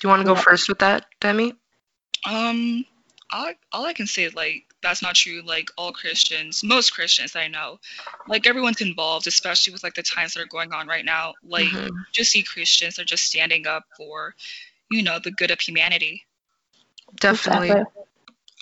you 0.02 0.08
want 0.08 0.20
to 0.20 0.26
go 0.26 0.34
Yeah. 0.34 0.40
first 0.40 0.68
with 0.68 0.78
that, 0.80 1.06
Demi? 1.20 1.54
Um, 2.24 2.84
all, 3.30 3.52
all 3.72 3.86
I 3.86 3.92
can 3.92 4.06
say 4.06 4.24
is 4.24 4.34
like 4.34 4.64
that's 4.82 5.02
not 5.02 5.14
true. 5.14 5.42
Like 5.44 5.70
all 5.76 5.92
Christians, 5.92 6.62
most 6.62 6.92
Christians 6.94 7.34
I 7.36 7.48
know, 7.48 7.80
like 8.28 8.46
everyone's 8.46 8.80
involved, 8.80 9.26
especially 9.26 9.72
with 9.72 9.82
like 9.82 9.94
the 9.94 10.02
times 10.02 10.34
that 10.34 10.40
are 10.42 10.46
going 10.46 10.72
on 10.72 10.86
right 10.86 11.04
now. 11.04 11.34
Like 11.42 11.66
Mhm. 11.66 12.04
just 12.12 12.30
see 12.32 12.42
Christians 12.42 12.98
are 12.98 13.04
just 13.04 13.24
standing 13.24 13.66
up 13.66 13.84
for, 13.96 14.34
you 14.90 15.02
know, 15.02 15.18
the 15.18 15.30
good 15.30 15.50
of 15.50 15.60
humanity. 15.60 16.24
Definitely. 17.16 17.70
Exactly. 17.70 17.92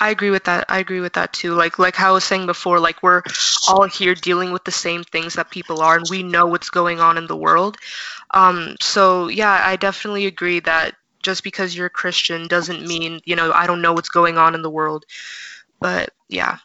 I 0.01 0.09
agree 0.09 0.31
with 0.31 0.45
that. 0.45 0.65
I 0.71 0.79
agree 0.79 1.01
with 1.01 1.13
that 1.13 1.33
too. 1.35 1.53
Like 1.55 1.79
like 1.79 1.95
how 1.95 2.11
I 2.11 2.13
was 2.13 2.25
saying 2.25 2.47
before, 2.47 2.81
like 2.81 3.03
we're 3.03 3.23
all 3.69 3.87
here 3.87 4.15
dealing 4.15 4.51
with 4.51 4.65
the 4.65 4.71
same 4.71 5.05
things 5.05 5.35
that 5.35 5.51
people 5.51 5.83
are 5.83 5.97
and 5.97 6.07
we 6.09 6.23
know 6.23 6.47
what's 6.47 6.71
going 6.71 7.01
on 7.01 7.19
in 7.19 7.27
the 7.27 7.37
world. 7.37 7.77
Um 8.33 8.77
so 8.81 9.29
yeah, 9.29 9.61
I 9.63 9.77
definitely 9.77 10.25
agree 10.25 10.61
that 10.61 10.95
just 11.23 11.45
because 11.45 11.77
you're 11.77 11.87
a 11.87 11.91
Christian 11.91 12.49
doesn't 12.49 12.87
mean, 12.87 13.21
you 13.27 13.37
know, 13.37 13.53
I 13.53 13.67
don't 13.67 13.83
know 13.83 13.93
what's 13.93 14.09
going 14.09 14.39
on 14.39 14.55
in 14.55 14.63
the 14.63 14.71
world. 14.71 15.05
But 15.81 16.11
yeah. 16.29 16.57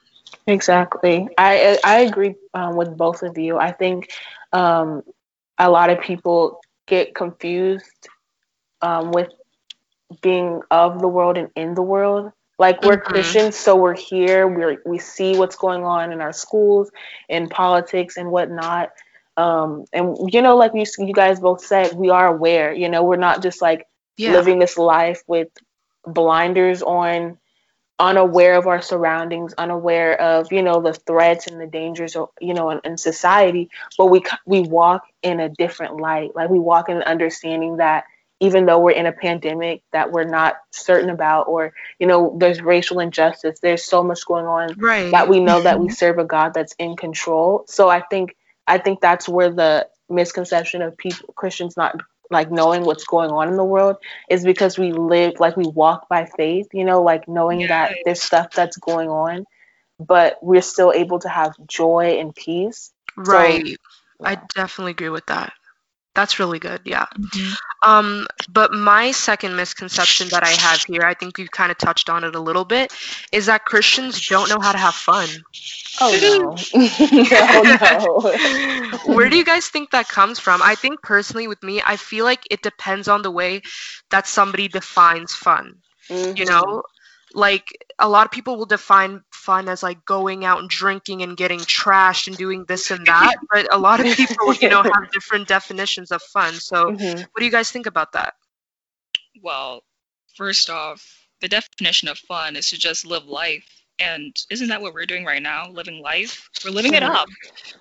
Exactly. 0.47 1.27
I 1.37 1.77
I 1.83 1.99
agree 2.01 2.35
um, 2.53 2.77
with 2.77 2.95
both 2.95 3.21
of 3.21 3.37
you. 3.37 3.57
I 3.57 3.73
think 3.73 4.11
um, 4.53 5.03
a 5.57 5.69
lot 5.69 5.89
of 5.89 5.99
people 5.99 6.61
get 6.85 7.15
confused 7.15 8.07
um, 8.81 9.11
with 9.11 9.29
being 10.21 10.61
of 10.71 10.99
the 10.99 11.07
world 11.07 11.37
and 11.37 11.49
in 11.55 11.73
the 11.75 11.81
world. 11.81 12.31
Like 12.57 12.81
we're 12.83 12.97
Mhm. 12.97 12.99
Christians, 12.99 13.55
so 13.55 13.75
we're 13.75 13.95
here. 13.95 14.47
We 14.47 14.77
we 14.85 14.97
see 14.99 15.35
what's 15.35 15.55
going 15.55 15.83
on 15.83 16.11
in 16.11 16.21
our 16.21 16.33
schools, 16.33 16.91
in 17.29 17.49
politics, 17.49 18.17
and 18.17 18.31
whatnot. 18.31 18.91
Um, 19.37 19.85
and 19.93 20.17
you 20.33 20.41
know, 20.41 20.55
like 20.55 20.71
you 20.73 20.85
you 20.99 21.13
guys 21.13 21.39
both 21.39 21.61
said, 21.65 21.93
we 21.93 22.09
are 22.09 22.27
aware. 22.27 22.73
You 22.73 22.89
know, 22.89 23.03
we're 23.03 23.17
not 23.17 23.41
just 23.41 23.61
like 23.61 23.87
Yeah. 24.17 24.27
living 24.27 24.59
this 24.59 24.77
life 24.77 25.21
with 25.27 25.49
blinders 26.05 26.81
on 26.81 27.37
unaware 27.99 28.55
of 28.55 28.67
our 28.67 28.81
surroundings, 28.81 29.53
unaware 29.57 30.19
of 30.19 30.51
you 30.51 30.61
know 30.61 30.81
the 30.81 30.93
threats 30.93 31.47
and 31.47 31.59
the 31.59 31.67
dangers, 31.67 32.15
of, 32.15 32.29
you 32.39 32.53
know, 32.53 32.69
in, 32.71 32.79
in 32.83 32.97
society. 32.97 33.69
But 33.97 34.07
we 34.07 34.23
we 34.45 34.61
walk 34.61 35.03
in 35.21 35.39
a 35.39 35.49
different 35.49 35.97
light. 35.99 36.35
Like 36.35 36.49
we 36.49 36.59
walk 36.59 36.89
in 36.89 37.01
understanding 37.03 37.77
that 37.77 38.05
even 38.39 38.65
though 38.65 38.79
we're 38.79 38.91
in 38.91 39.05
a 39.05 39.11
pandemic 39.11 39.81
that 39.93 40.11
we're 40.11 40.25
not 40.25 40.57
certain 40.71 41.09
about, 41.09 41.47
or 41.47 41.73
you 41.99 42.07
know, 42.07 42.35
there's 42.37 42.61
racial 42.61 42.99
injustice. 42.99 43.59
There's 43.61 43.83
so 43.83 44.03
much 44.03 44.25
going 44.25 44.45
on 44.45 44.75
Right. 44.77 45.11
that 45.11 45.29
we 45.29 45.39
know 45.39 45.61
that 45.61 45.79
we 45.79 45.87
mm-hmm. 45.87 45.93
serve 45.93 46.19
a 46.19 46.25
God 46.25 46.53
that's 46.53 46.75
in 46.77 46.95
control. 46.95 47.65
So 47.67 47.89
I 47.89 48.01
think 48.01 48.35
I 48.67 48.77
think 48.77 48.99
that's 48.99 49.29
where 49.29 49.51
the 49.51 49.87
misconception 50.09 50.81
of 50.81 50.97
people 50.97 51.33
Christians 51.35 51.77
not 51.77 51.95
like 52.29 52.51
knowing 52.51 52.83
what's 52.83 53.05
going 53.05 53.31
on 53.31 53.47
in 53.47 53.55
the 53.55 53.63
world 53.63 53.97
is 54.29 54.43
because 54.43 54.77
we 54.77 54.91
live 54.91 55.39
like 55.39 55.55
we 55.55 55.67
walk 55.67 56.09
by 56.09 56.25
faith, 56.25 56.67
you 56.73 56.83
know, 56.83 57.03
like 57.03 57.27
knowing 57.27 57.67
that 57.67 57.95
there's 58.03 58.21
stuff 58.21 58.51
that's 58.51 58.77
going 58.77 59.09
on, 59.09 59.45
but 59.99 60.37
we're 60.41 60.61
still 60.61 60.91
able 60.91 61.19
to 61.19 61.29
have 61.29 61.53
joy 61.67 62.17
and 62.19 62.35
peace. 62.35 62.91
Right. 63.15 63.77
I 64.21 64.33
yeah. 64.33 64.41
definitely 64.55 64.91
agree 64.91 65.09
with 65.09 65.25
that. 65.27 65.53
That's 66.15 66.39
really 66.39 66.59
good. 66.59 66.81
Yeah. 66.85 67.05
Mhm. 67.17 67.55
Um, 67.83 68.27
but 68.49 68.71
my 68.73 69.11
second 69.11 69.55
misconception 69.55 70.29
that 70.29 70.43
I 70.43 70.51
have 70.51 70.81
here, 70.87 71.03
I 71.03 71.13
think 71.13 71.37
we've 71.37 71.51
kind 71.51 71.71
of 71.71 71.77
touched 71.77 72.09
on 72.09 72.23
it 72.23 72.35
a 72.35 72.39
little 72.39 72.65
bit, 72.65 72.91
is 73.31 73.47
that 73.47 73.65
Christians 73.65 74.21
don't 74.27 74.49
know 74.49 74.59
how 74.59 74.71
to 74.73 74.77
have 74.79 74.95
fun. 74.95 75.27
Oh 76.01 76.17
no. 76.17 76.65
no, 77.31 77.63
no. 77.63 78.37
Where 79.05 79.29
do 79.29 79.37
you 79.37 79.45
guys 79.45 79.67
think 79.67 79.91
that 79.91 80.07
comes 80.09 80.39
from? 80.39 80.61
I 80.63 80.75
think 80.75 81.01
personally 81.01 81.47
with 81.47 81.63
me, 81.63 81.81
I 81.85 81.97
feel 81.97 82.25
like 82.25 82.43
it 82.49 82.61
depends 82.61 83.07
on 83.07 83.21
the 83.21 83.31
way 83.31 83.61
that 84.11 84.27
somebody 84.27 84.67
defines 84.67 85.33
fun. 85.33 85.81
You 86.35 86.45
Mhm. 86.45 86.45
know, 86.45 86.83
like 87.35 87.85
a 87.99 88.09
lot 88.09 88.25
of 88.25 88.31
people 88.31 88.57
will 88.57 88.65
define 88.65 89.23
fun 89.31 89.69
as 89.69 89.83
like 89.83 90.05
going 90.05 90.45
out 90.45 90.59
and 90.59 90.69
drinking 90.69 91.21
and 91.23 91.37
getting 91.37 91.65
trashed 91.65 92.27
and 92.27 92.37
doing 92.37 92.65
this 92.65 92.91
and 92.91 93.05
that, 93.07 93.35
but 93.51 93.73
a 93.73 93.77
lot 93.77 93.99
of 94.01 94.09
people, 94.11 94.53
you 94.55 94.69
know, 94.69 94.83
have 94.83 95.09
different 95.13 95.47
definitions 95.47 96.11
of 96.11 96.21
fun. 96.23 96.53
So, 96.61 96.85
Mhm. 96.87 97.27
what 97.31 97.39
do 97.39 97.45
you 97.45 97.51
guys 97.51 97.71
think 97.71 97.87
about 97.87 98.13
that? 98.13 98.35
Well, 99.41 99.83
first 100.35 100.69
off, 100.69 101.27
the 101.39 101.47
definition 101.47 102.07
of 102.09 102.17
fun 102.17 102.55
is 102.55 102.69
to 102.71 102.77
just 102.77 103.05
live 103.05 103.25
life. 103.25 103.84
And 103.99 104.35
isn't 104.49 104.67
that 104.67 104.81
what 104.81 104.93
we're 104.93 105.05
doing 105.05 105.23
right 105.23 105.41
now? 105.41 105.69
Living 105.69 106.01
life? 106.01 106.49
We're 106.65 106.71
living 106.71 106.95
it 106.95 107.03
up. 107.03 107.27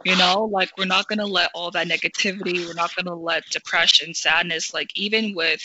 You 0.04 0.16
know, 0.16 0.48
like 0.52 0.70
we're 0.78 0.84
not 0.84 1.08
going 1.08 1.18
to 1.18 1.26
let 1.26 1.50
all 1.54 1.70
that 1.72 1.88
negativity, 1.88 2.66
we're 2.66 2.74
not 2.74 2.94
going 2.94 3.06
to 3.06 3.14
let 3.14 3.44
depression, 3.50 4.14
sadness, 4.14 4.72
like 4.72 4.90
even 4.94 5.34
with, 5.34 5.60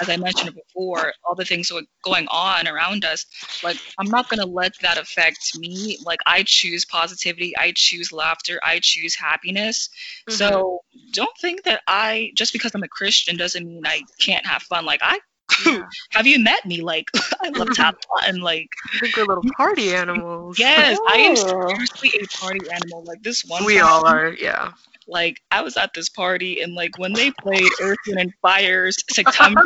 as 0.00 0.08
I 0.08 0.16
mentioned 0.16 0.54
before, 0.54 1.12
all 1.24 1.34
the 1.34 1.44
things 1.44 1.70
go- 1.70 1.82
going 2.04 2.28
on 2.28 2.68
around 2.68 3.04
us, 3.04 3.26
like 3.64 3.78
I'm 3.98 4.08
not 4.08 4.28
going 4.28 4.40
to 4.40 4.46
let 4.46 4.72
that 4.82 4.98
affect 4.98 5.58
me. 5.58 5.98
Like 6.04 6.20
I 6.26 6.44
choose 6.44 6.84
positivity, 6.84 7.56
I 7.56 7.72
choose 7.74 8.12
laughter, 8.12 8.60
I 8.62 8.78
choose 8.80 9.16
happiness. 9.16 9.88
So 10.28 10.50
mm-hmm. 10.50 11.10
don't 11.12 11.36
think 11.40 11.64
that 11.64 11.82
I, 11.88 12.30
just 12.36 12.52
because 12.52 12.72
I'm 12.74 12.84
a 12.84 12.88
Christian, 12.88 13.36
doesn't 13.36 13.66
mean 13.66 13.86
I 13.86 14.02
can't 14.20 14.46
have 14.46 14.62
fun. 14.62 14.84
Like 14.84 15.00
I 15.02 15.18
Yeah. 15.66 15.82
have 16.10 16.26
you 16.26 16.38
met 16.38 16.64
me? 16.66 16.80
Like, 16.82 17.10
I 17.42 17.48
love 17.50 17.70
to 17.70 17.82
have 17.82 17.96
fun. 18.20 18.40
Like, 18.40 18.68
I 18.94 18.98
think 18.98 19.16
we're 19.16 19.24
little 19.24 19.44
party 19.56 19.94
animals. 19.94 20.58
yes, 20.58 20.98
I 21.08 21.16
am 21.18 21.32
Oh. 21.38 21.68
seriously 21.68 22.10
a 22.22 22.26
party 22.38 22.60
animal. 22.70 23.04
Like 23.04 23.22
this 23.22 23.44
one, 23.44 23.64
we 23.64 23.78
time, 23.78 23.86
all 23.86 24.06
are. 24.06 24.32
Yeah. 24.32 24.72
Like, 25.10 25.40
I 25.50 25.62
was 25.62 25.76
at 25.78 25.94
this 25.94 26.10
party 26.10 26.60
and 26.60 26.74
like 26.74 26.98
when 26.98 27.14
they 27.14 27.30
played 27.30 27.70
Earth, 27.80 27.96
Wind, 28.06 28.20
and 28.20 28.34
Fire's 28.42 29.02
September, 29.10 29.62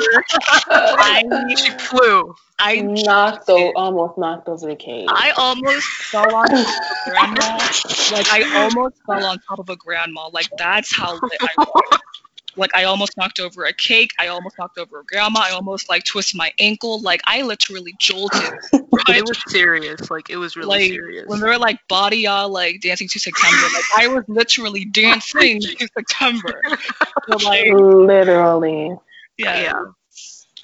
I, 0.68 1.24
She 1.56 1.70
flew. 1.70 2.34
I, 2.60 2.76
knocked 2.80 3.48
those 3.48 3.72
almost 3.74 4.16
knocked 4.18 4.48
over 4.48 4.66
the 4.66 4.76
cage. 4.76 5.08
I 5.10 5.32
almost 5.36 5.84
fell 5.84 6.32
on 6.32 6.46
top 6.46 6.58
of 6.60 7.06
a 7.06 7.10
grandma. 7.10 7.58
Like, 8.12 8.32
I 8.32 8.62
almost 8.62 8.96
fell 9.04 9.24
on 9.26 9.38
top 9.48 9.58
of 9.58 9.68
a 9.68 9.74
grandma. 9.76 10.28
Like, 10.32 10.48
that's 10.56 10.94
how 10.94 11.14
lit 11.14 11.32
I 11.40 11.48
was. 11.58 12.00
Like, 12.56 12.74
I 12.74 12.84
almost 12.84 13.16
knocked 13.16 13.40
over 13.40 13.64
a 13.64 13.72
cake. 13.72 14.12
I 14.18 14.28
almost 14.28 14.58
knocked 14.58 14.78
over 14.78 15.00
a 15.00 15.04
grandma. 15.04 15.40
I 15.44 15.50
almost 15.52 15.88
like 15.88 16.04
twisted 16.04 16.36
my 16.38 16.52
ankle. 16.58 17.00
Like, 17.00 17.20
I 17.26 17.42
literally 17.42 17.94
jolted. 17.98 18.40
It 19.08 19.26
was 19.28 19.42
serious. 19.50 20.10
Like 20.10 20.30
it 20.30 20.36
was 20.36 20.54
really 20.56 20.68
like 20.68 20.82
serious. 20.90 21.26
when 21.26 21.40
they 21.40 21.46
were 21.48 21.58
like 21.58 21.78
body 21.88 22.18
y'all 22.18 22.48
like 22.48 22.80
dancing 22.80 23.08
to 23.08 23.18
September, 23.18 23.56
like 23.74 23.84
I 23.98 24.06
was 24.08 24.24
literally 24.28 24.84
dancing 24.92 25.60
to 25.60 25.88
September. 25.94 26.62
So 27.28 27.36
like 27.44 27.72
Literally. 27.72 28.94
yeah. 29.38 29.60
yeah. 29.60 29.82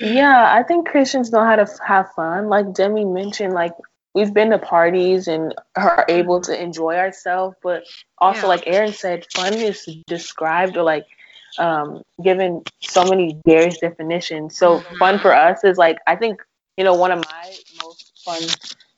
Yeah, 0.00 0.54
I 0.54 0.62
think 0.62 0.88
Christians 0.88 1.32
know 1.32 1.44
how 1.44 1.56
to 1.56 1.62
f- 1.62 1.80
have 1.84 2.12
fun. 2.12 2.48
Like 2.48 2.72
Demi 2.74 3.04
mentioned, 3.04 3.52
like 3.54 3.72
we've 4.14 4.32
been 4.32 4.50
to 4.50 4.58
parties 4.58 5.26
and 5.26 5.52
are 5.74 6.04
able 6.08 6.40
to 6.42 6.62
enjoy 6.62 6.96
ourselves, 6.96 7.56
but 7.62 7.82
also, 8.18 8.42
Yeah. 8.42 8.46
like 8.46 8.62
Aaron 8.66 8.92
said, 8.92 9.26
fun 9.34 9.54
is 9.54 9.84
described 10.06 10.76
or 10.76 10.84
like 10.84 11.06
um, 11.58 12.02
given 12.22 12.64
so 12.82 13.04
many 13.04 13.38
various 13.46 13.78
definitions. 13.78 14.56
So, 14.58 14.86
Mhm. 14.88 14.98
fun 14.98 15.18
for 15.20 15.34
us 15.34 15.64
is 15.64 15.76
like, 15.78 15.98
I 16.06 16.16
think, 16.16 16.40
you 16.76 16.84
know, 16.84 16.94
one 16.94 17.12
of 17.12 17.18
my 17.18 17.56
most 17.72 18.12
fun 18.24 18.54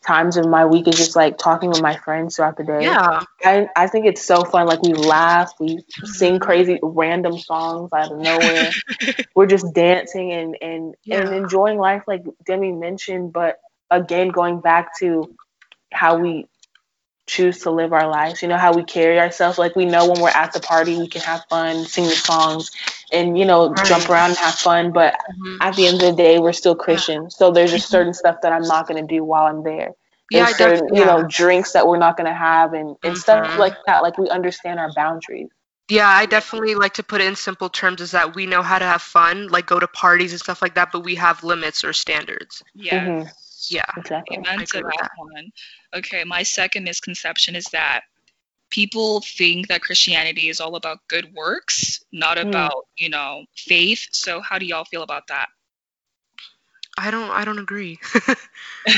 times 0.07 0.37
of 0.37 0.47
my 0.47 0.64
week 0.67 0.88
is 0.88 0.97
just 0.97 1.17
like 1.17 1.38
talking 1.38 1.71
with 1.71 1.81
my 1.81 1.97
friends 1.97 2.37
throughout 2.37 2.57
the 2.57 2.64
day. 2.64 2.99
Yeah. 2.99 3.21
I, 3.45 3.69
I 3.76 3.87
think 3.87 4.07
it's 4.07 4.25
so 4.25 4.45
fun. 4.45 4.67
Like 4.67 4.83
we 4.83 4.95
laugh, 4.95 5.50
we 5.61 5.83
sing 6.05 6.38
crazy 6.38 6.79
random 6.83 7.38
songs 7.38 7.90
out 7.95 8.12
of 8.12 8.19
nowhere. 8.19 8.76
We're 9.35 9.47
just 9.47 9.75
dancing 9.75 10.33
and 10.33 10.57
and, 10.61 10.95
and 11.11 11.33
enjoying 11.33 11.79
life, 11.79 12.02
like 12.07 12.23
Demi 12.47 12.73
mentioned. 12.73 13.33
But 13.33 13.57
again, 13.90 14.29
going 14.29 14.61
back 14.61 14.99
to 15.00 15.31
how 15.93 16.17
we 16.19 16.47
choose 17.31 17.59
to 17.61 17.71
live 17.71 17.93
our 17.93 18.09
lives. 18.11 18.43
You 18.43 18.49
know 18.49 18.59
how 18.59 18.73
we 18.75 18.85
carry 18.85 19.19
ourselves. 19.19 19.59
Like 19.59 19.77
we 19.77 19.87
know 19.87 20.07
when 20.07 20.21
we're 20.21 20.31
at 20.31 20.53
the 20.53 20.61
party, 20.61 20.97
we 20.97 21.09
can 21.09 21.23
have 21.23 21.45
fun, 21.49 21.85
sing 21.87 22.05
the 22.05 22.11
songs, 22.17 22.71
and 23.13 23.39
you 23.39 23.47
know 23.47 23.75
Right. 23.77 23.87
jump 23.87 24.09
around 24.11 24.31
and 24.31 24.39
have 24.39 24.55
fun. 24.55 24.93
But 24.93 25.15
Mhm. 25.31 25.59
at 25.61 25.77
the 25.77 25.87
end 25.87 26.03
of 26.03 26.11
the 26.11 26.23
day, 26.23 26.39
we're 26.39 26.53
still 26.53 26.75
Christian. 26.75 27.31
So 27.31 27.53
there's 27.53 27.73
just 27.73 27.91
certain 27.91 28.15
stuff 28.15 28.37
that 28.43 28.53
I'm 28.53 28.67
not 28.67 28.89
going 28.89 29.07
to 29.07 29.15
do 29.15 29.25
while 29.25 29.47
I'm 29.47 29.63
there 29.63 29.93
Yeah, 30.31 30.47
there's 30.47 30.57
certain 30.57 30.89
definitely. 30.91 30.99
you 30.99 31.05
know 31.07 31.23
drinks 31.29 31.73
that 31.73 31.87
we're 31.87 31.99
not 31.99 32.17
going 32.17 32.29
to 32.29 32.35
have 32.35 32.73
and, 32.75 32.97
and 33.05 33.17
stuff 33.17 33.53
Mhm. 33.53 33.59
like 33.59 33.75
that 33.87 34.03
like 34.03 34.19
we 34.19 34.29
understand 34.29 34.79
our 34.81 34.93
boundaries 34.93 35.49
Yeah, 35.89 36.09
I 36.09 36.27
definitely 36.27 36.75
like 36.75 36.95
to 36.95 37.03
put 37.03 37.21
it 37.21 37.27
in 37.27 37.37
simple 37.37 37.69
terms 37.69 38.01
is 38.01 38.13
that 38.13 38.35
we 38.35 38.47
know 38.47 38.63
how 38.63 38.79
to 38.79 38.85
have 38.85 39.03
fun, 39.03 39.49
like 39.49 39.67
go 39.67 39.79
to 39.79 39.89
parties 39.89 40.33
and 40.33 40.41
stuff 40.41 40.63
like 40.63 40.75
that, 40.77 40.93
but 40.93 41.01
we 41.05 41.17
have 41.17 41.43
limits 41.45 41.85
or 41.85 41.93
standards. 41.93 42.63
Yeah. 42.75 43.11
Mhm, 43.11 43.29
Yeah. 43.69 43.85
exactly 43.97 44.37
Amen 44.37 44.64
to 44.67 44.83
that 44.83 45.09
one. 45.17 45.50
Okay, 45.95 46.25
my 46.25 46.43
second 46.43 46.85
misconception 46.85 47.55
is 47.55 47.64
that 47.67 48.02
people 48.71 49.21
think 49.21 49.69
that 49.69 49.83
Christianity 49.83 50.49
is 50.49 50.61
all 50.61 50.76
about 50.76 50.99
good 51.09 51.33
works, 51.35 52.02
not 52.12 52.38
Mm. 52.43 52.50
about, 52.50 52.87
you 52.97 53.09
know, 53.09 53.45
faith. 53.57 54.07
So 54.12 54.40
how 54.40 54.59
do 54.59 54.67
y'all 54.67 54.85
feel 54.85 55.02
about 55.02 55.26
that? 55.29 55.49
I 56.99 57.11
don't 57.11 57.31
I 57.31 57.45
don't 57.45 57.59
agree. 57.59 57.99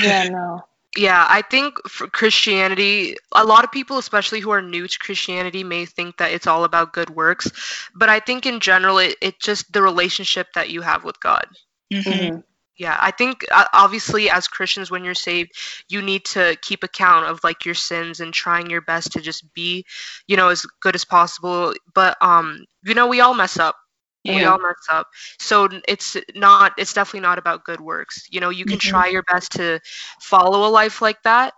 yeah 0.03 0.25
no 0.31 0.65
Yeah, 0.97 1.25
I 1.29 1.43
think 1.43 1.75
for 1.89 2.07
Christianity, 2.09 3.17
a 3.33 3.45
lot 3.45 3.65
of 3.65 3.73
people, 3.73 3.99
especially 3.99 4.41
who 4.41 4.51
are 4.51 4.61
new 4.63 4.87
to 4.87 4.99
Christianity, 4.99 5.63
may 5.65 5.85
think 5.87 6.19
that 6.19 6.33
it's 6.33 6.47
all 6.47 6.65
about 6.65 6.93
good 6.93 7.11
works. 7.11 7.51
But 7.95 8.09
I 8.09 8.21
think 8.21 8.47
in 8.47 8.61
general, 8.61 8.99
it, 8.99 9.17
it 9.21 9.41
just 9.41 9.73
the 9.73 9.83
relationship 9.83 10.49
that 10.55 10.71
you 10.71 10.83
have 10.83 11.05
with 11.05 11.19
God. 11.21 11.47
Mhm, 11.93 12.43
Yeah, 12.79 12.97
I 13.01 13.11
think 13.11 13.45
uh, 13.51 13.65
obviously 13.73 14.31
as 14.31 14.49
Christians, 14.49 14.91
when 14.91 15.05
you're 15.05 15.15
saved, 15.15 15.53
you 15.89 16.03
need 16.03 16.25
to 16.27 16.57
keep 16.63 16.83
account 16.83 17.27
of 17.27 17.41
like 17.45 17.65
your 17.65 17.75
sins 17.75 18.21
and 18.21 18.33
trying 18.33 18.71
your 18.71 18.81
best 18.81 19.13
to 19.13 19.21
just 19.21 19.53
be, 19.55 19.85
you 20.27 20.37
know, 20.37 20.49
as 20.49 20.65
good 20.81 20.95
as 20.95 21.05
possible. 21.05 21.75
But 21.95 22.17
um, 22.21 22.65
you 22.85 22.95
know, 22.95 23.07
we 23.09 23.21
all 23.21 23.35
mess 23.35 23.59
up. 23.59 23.77
yeah. 24.25 24.33
We 24.33 24.45
all 24.45 24.59
mess 24.59 24.87
up. 24.91 25.09
So 25.39 25.69
it's 25.89 26.17
not. 26.35 26.73
It's 26.79 26.93
definitely 26.95 27.21
not 27.21 27.39
about 27.39 27.65
good 27.65 27.81
works. 27.81 28.27
You 28.31 28.41
know, 28.41 28.51
you 28.51 28.65
can 28.67 28.79
Mhm. 28.81 28.93
try 28.93 29.09
your 29.09 29.23
best 29.23 29.53
to 29.53 29.81
follow 30.21 30.67
a 30.67 30.71
life 30.71 31.03
like 31.03 31.23
that, 31.25 31.53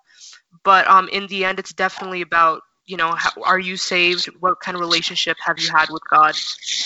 but 0.65 0.87
um, 0.89 1.09
in 1.11 1.27
the 1.29 1.45
end, 1.45 1.59
it's 1.59 1.73
definitely 1.73 2.23
about 2.23 2.63
you 2.87 2.97
know, 2.97 3.13
how, 3.15 3.31
are 3.43 3.59
you 3.59 3.77
saved? 3.77 4.27
What 4.41 4.61
kind 4.61 4.75
of 4.77 4.81
relationship 4.81 5.37
have 5.41 5.59
you 5.59 5.71
had 5.71 5.91
with 5.91 6.03
God? 6.09 6.35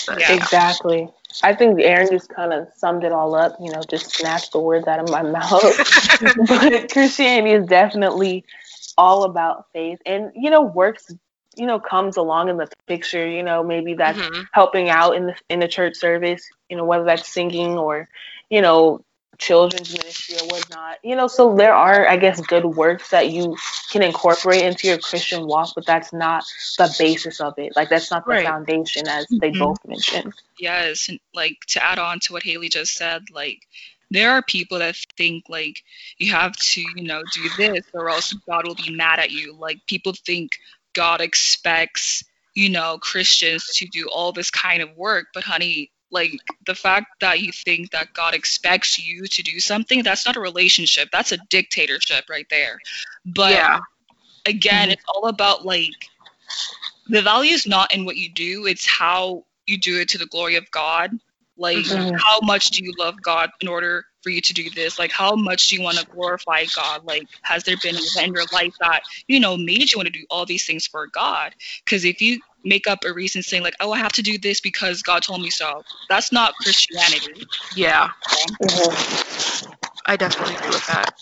But, 0.07 0.19
Yeah. 0.19 0.35
exactly 0.35 1.07
i 1.43 1.53
think 1.53 1.79
aaron 1.81 2.09
just 2.09 2.29
kind 2.29 2.51
of 2.51 2.67
summed 2.75 3.03
it 3.03 3.11
all 3.11 3.35
up 3.35 3.55
you 3.61 3.71
know 3.71 3.85
just 3.89 4.09
snatched 4.15 4.51
the 4.53 4.59
words 4.59 4.87
out 4.87 4.99
of 4.99 5.07
my 5.09 5.21
mouth 5.37 5.61
but 6.47 6.91
christianity 6.91 7.51
is 7.53 7.65
definitely 7.67 8.43
all 8.97 9.23
about 9.23 9.65
faith 9.71 9.99
and 10.07 10.31
you 10.35 10.49
know 10.49 10.61
works 10.63 11.11
you 11.55 11.67
know 11.67 11.79
comes 11.79 12.17
along 12.17 12.49
in 12.49 12.57
the 12.57 12.67
picture 12.87 13.27
you 13.27 13.43
know 13.43 13.63
maybe 13.63 13.93
that's 13.93 14.19
Mhm. 14.19 14.47
helping 14.51 14.89
out 14.89 15.15
in 15.15 15.27
the 15.27 15.35
in 15.49 15.59
the 15.59 15.67
church 15.67 15.95
service, 15.95 16.43
you 16.69 16.77
know, 16.77 16.85
whether 16.85 17.03
that's 17.03 17.27
singing 17.27 17.77
or, 17.77 18.09
you 18.49 18.61
know, 18.61 19.03
children's 19.39 19.91
ministry 19.91 20.35
or 20.37 20.45
whatnot. 20.47 20.97
You 21.03 21.15
know, 21.15 21.27
so 21.27 21.55
there 21.55 21.73
are, 21.73 22.07
I 22.07 22.17
guess, 22.17 22.39
good 22.41 22.65
works 22.65 23.09
that 23.09 23.29
you 23.29 23.57
can 23.91 24.03
incorporate 24.03 24.63
into 24.63 24.87
your 24.87 24.99
Christian 24.99 25.47
walk, 25.47 25.73
but 25.73 25.85
that's 25.85 26.13
not 26.13 26.43
the 26.77 26.93
basis 26.99 27.39
of 27.41 27.57
it. 27.57 27.75
Like 27.75 27.89
that's 27.89 28.11
not 28.11 28.25
the 28.25 28.33
Right. 28.33 28.45
foundation 28.45 29.07
as 29.07 29.27
they 29.29 29.51
Mhm. 29.51 29.59
both 29.59 29.79
mentioned. 29.87 30.33
Yes, 30.59 31.09
and 31.09 31.19
like 31.33 31.57
to 31.67 31.83
add 31.83 31.97
on 31.97 32.19
to 32.21 32.33
what 32.33 32.43
Haley 32.43 32.69
just 32.69 32.93
said, 32.93 33.23
like 33.31 33.65
there 34.11 34.31
are 34.31 34.41
people 34.41 34.79
that 34.79 34.95
think 35.17 35.45
like 35.47 35.83
you 36.17 36.31
have 36.31 36.55
to, 36.57 36.81
you 36.81 37.03
know, 37.03 37.23
do 37.33 37.49
this 37.57 37.85
or 37.93 38.09
else 38.09 38.33
God 38.47 38.67
will 38.67 38.75
be 38.75 38.91
mad 38.91 39.19
at 39.19 39.31
you. 39.31 39.53
Like 39.53 39.85
people 39.87 40.13
think 40.13 40.57
God 40.93 41.21
expects, 41.21 42.23
you 42.55 42.69
know, 42.69 42.97
Christians 42.97 43.65
to 43.75 43.85
do 43.87 44.09
all 44.11 44.33
this 44.33 44.51
kind 44.51 44.81
of 44.81 44.95
work, 44.97 45.27
but 45.33 45.43
honey, 45.43 45.91
like 46.11 46.41
the 46.65 46.75
fact 46.75 47.07
that 47.21 47.41
you 47.41 47.51
think 47.51 47.91
that 47.91 48.13
God 48.13 48.33
expects 48.33 48.99
you 48.99 49.25
to 49.27 49.43
do 49.43 49.59
something, 49.59 50.03
that's 50.03 50.25
not 50.25 50.37
a 50.37 50.41
relationship. 50.41 51.09
That's 51.11 51.31
a 51.31 51.37
dictatorship 51.49 52.29
right 52.29 52.47
there. 52.49 52.79
But 53.25 53.51
Yeah. 53.51 53.79
again, 54.45 54.89
Mhm. 54.89 54.93
it's 54.93 55.05
all 55.07 55.27
about 55.27 55.65
like 55.65 56.09
the 57.07 57.21
value 57.21 57.53
is 57.53 57.67
not 57.67 57.93
in 57.93 58.05
what 58.05 58.17
you 58.17 58.29
do, 58.29 58.65
it's 58.65 58.85
how 58.85 59.45
you 59.67 59.77
do 59.77 59.99
it 59.99 60.09
to 60.09 60.17
the 60.17 60.25
glory 60.27 60.55
of 60.55 60.69
God. 60.71 61.19
Like 61.57 61.85
Mhm. 61.85 62.17
how 62.17 62.39
much 62.41 62.71
do 62.71 62.83
you 62.83 62.93
love 62.97 63.21
God 63.21 63.51
in 63.59 63.67
order 63.67 64.05
for 64.23 64.29
you 64.29 64.41
to 64.41 64.53
do 64.53 64.69
this? 64.69 64.97
Like 64.97 65.11
how 65.11 65.35
much 65.35 65.67
do 65.67 65.75
you 65.75 65.81
want 65.81 65.97
to 65.97 66.05
glorify 66.05 66.65
God? 66.75 67.03
Like 67.03 67.27
has 67.41 67.63
there 67.63 67.77
been 67.77 67.95
an 67.95 68.01
event 68.01 68.27
in 68.27 68.33
your 68.33 68.45
life 68.51 68.73
that, 68.79 69.03
you 69.27 69.39
know, 69.39 69.57
made 69.57 69.91
you 69.91 69.97
want 69.97 70.07
to 70.07 70.17
do 70.17 70.25
all 70.29 70.45
these 70.45 70.65
things 70.65 70.87
for 70.87 71.07
God? 71.07 71.53
Because 71.83 72.05
if 72.05 72.21
you 72.21 72.39
make 72.63 72.87
up 72.87 73.03
a 73.05 73.13
reason 73.13 73.41
saying 73.41 73.63
like, 73.63 73.75
oh, 73.79 73.91
I 73.91 73.99
have 73.99 74.11
to 74.13 74.21
do 74.21 74.37
this 74.37 74.61
because 74.61 75.01
God 75.01 75.23
told 75.23 75.41
me 75.41 75.49
so, 75.49 75.83
that's 76.09 76.31
not 76.31 76.53
Christianity. 76.55 77.45
Yeah. 77.75 78.09
Mhm. 78.61 79.73
I 80.05 80.15
definitely 80.15 80.55
agree 80.55 80.69
with 80.69 80.87
that. 80.87 81.13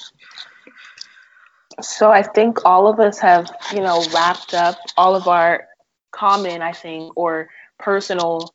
So 1.82 2.12
I 2.12 2.24
think 2.24 2.65
all 2.65 2.88
of 2.88 3.00
us 3.00 3.20
have, 3.20 3.51
you 3.74 3.82
know, 3.82 4.03
wrapped 4.13 4.53
up 4.53 4.77
all 4.98 5.15
of 5.15 5.27
our 5.27 5.67
common, 6.12 6.62
I 6.62 6.72
think, 6.72 7.15
or 7.15 7.50
personal 7.77 8.53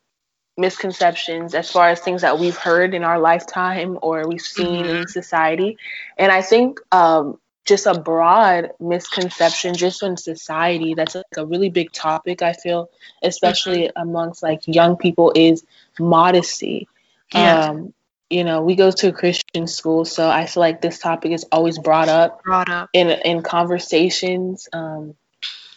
misconceptions 0.57 1.55
as 1.55 1.71
far 1.71 1.89
as 1.89 1.99
things 1.99 2.21
that 2.21 2.37
we've 2.37 2.57
heard 2.57 2.93
in 2.93 3.03
our 3.03 3.19
lifetime 3.19 3.97
or 4.01 4.27
we've 4.27 4.41
seen 4.41 4.85
in 4.85 5.07
society. 5.07 5.77
And 6.17 6.31
I 6.31 6.41
think 6.41 6.79
um, 6.91 7.39
just 7.65 7.85
a 7.85 7.93
broad 7.99 8.71
misconception 8.79 9.73
just 9.75 10.03
in 10.03 10.17
society 10.17 10.93
that's 10.95 11.15
like 11.15 11.25
a 11.37 11.45
really 11.45 11.69
big 11.69 11.91
topic, 11.91 12.41
I 12.41 12.53
feel, 12.53 12.89
especially 13.21 13.89
amongst 13.95 14.43
like 14.43 14.61
young 14.67 14.97
people, 14.97 15.31
is 15.35 15.63
modesty. 15.99 16.87
Yeah. 17.33 17.69
Um, 17.69 17.93
you 18.29 18.43
know, 18.43 18.61
we 18.63 18.75
go 18.75 18.89
to 18.91 19.07
a 19.09 19.11
Christian 19.11 19.67
school, 19.67 20.05
so 20.05 20.27
I 20.27 20.45
feel 20.45 20.61
like 20.61 20.81
this 20.81 20.99
topic 20.99 21.31
is 21.31 21.45
always 21.51 21.77
brought 21.79 22.09
up 22.09 22.43
Brought 22.43 22.69
up. 22.69 22.89
in 22.93 23.09
in 23.09 23.41
conversations 23.43 24.67
um 24.73 25.15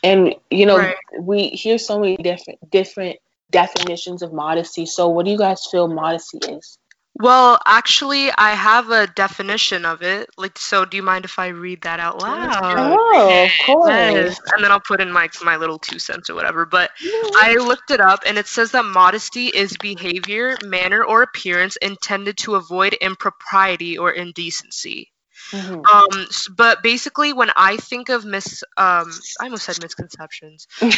and 0.02 0.34
you 0.50 0.66
know 0.66 0.78
Right. 0.78 0.96
we 1.20 1.48
hear 1.48 1.78
so 1.78 1.98
many 1.98 2.16
different 2.16 2.70
different 2.70 3.18
definitions 3.50 4.22
of 4.22 4.32
modesty 4.32 4.86
so 4.86 5.08
what 5.08 5.24
do 5.24 5.30
you 5.30 5.38
guys 5.38 5.66
feel 5.70 5.88
modesty 5.88 6.38
is 6.38 6.78
Well, 7.18 7.58
actually, 7.64 8.30
I 8.30 8.50
have 8.50 8.90
a 8.90 9.06
definition 9.06 9.86
of 9.86 10.02
it. 10.02 10.28
Like, 10.36 10.58
so 10.58 10.84
do 10.84 10.98
you 10.98 11.02
mind 11.02 11.24
if 11.24 11.38
I 11.38 11.48
read 11.48 11.82
that 11.82 11.98
out 11.98 12.20
loud? 12.20 12.94
oh 12.98 13.44
of 13.44 13.50
course 13.64 13.88
Yes. 13.88 14.38
And 14.52 14.62
then 14.62 14.70
I'll 14.70 14.80
put 14.80 15.00
in 15.00 15.10
my 15.10 15.30
my 15.42 15.56
little 15.56 15.78
two 15.78 15.98
cents 15.98 16.28
or 16.28 16.34
whatever. 16.34 16.66
But 16.66 16.90
I 17.36 17.54
looked 17.54 17.90
it 17.90 18.00
up 18.00 18.24
and 18.26 18.36
it 18.36 18.46
says 18.46 18.72
that 18.72 18.84
modesty 18.84 19.46
is 19.46 19.76
behavior, 19.78 20.58
manner, 20.62 21.04
or 21.04 21.22
appearance 21.22 21.76
intended 21.76 22.36
to 22.38 22.56
avoid 22.56 22.92
impropriety 22.94 23.96
or 23.96 24.10
indecency. 24.10 25.10
Mhm. 25.52 25.84
Um, 25.90 26.26
but 26.56 26.82
basically, 26.82 27.32
when 27.32 27.50
I 27.56 27.76
think 27.76 28.08
of 28.08 28.24
mis, 28.24 28.64
um, 28.76 29.12
I 29.40 29.44
almost 29.44 29.64
said 29.64 29.80
misconceptions. 29.80 30.66
when 30.80 30.92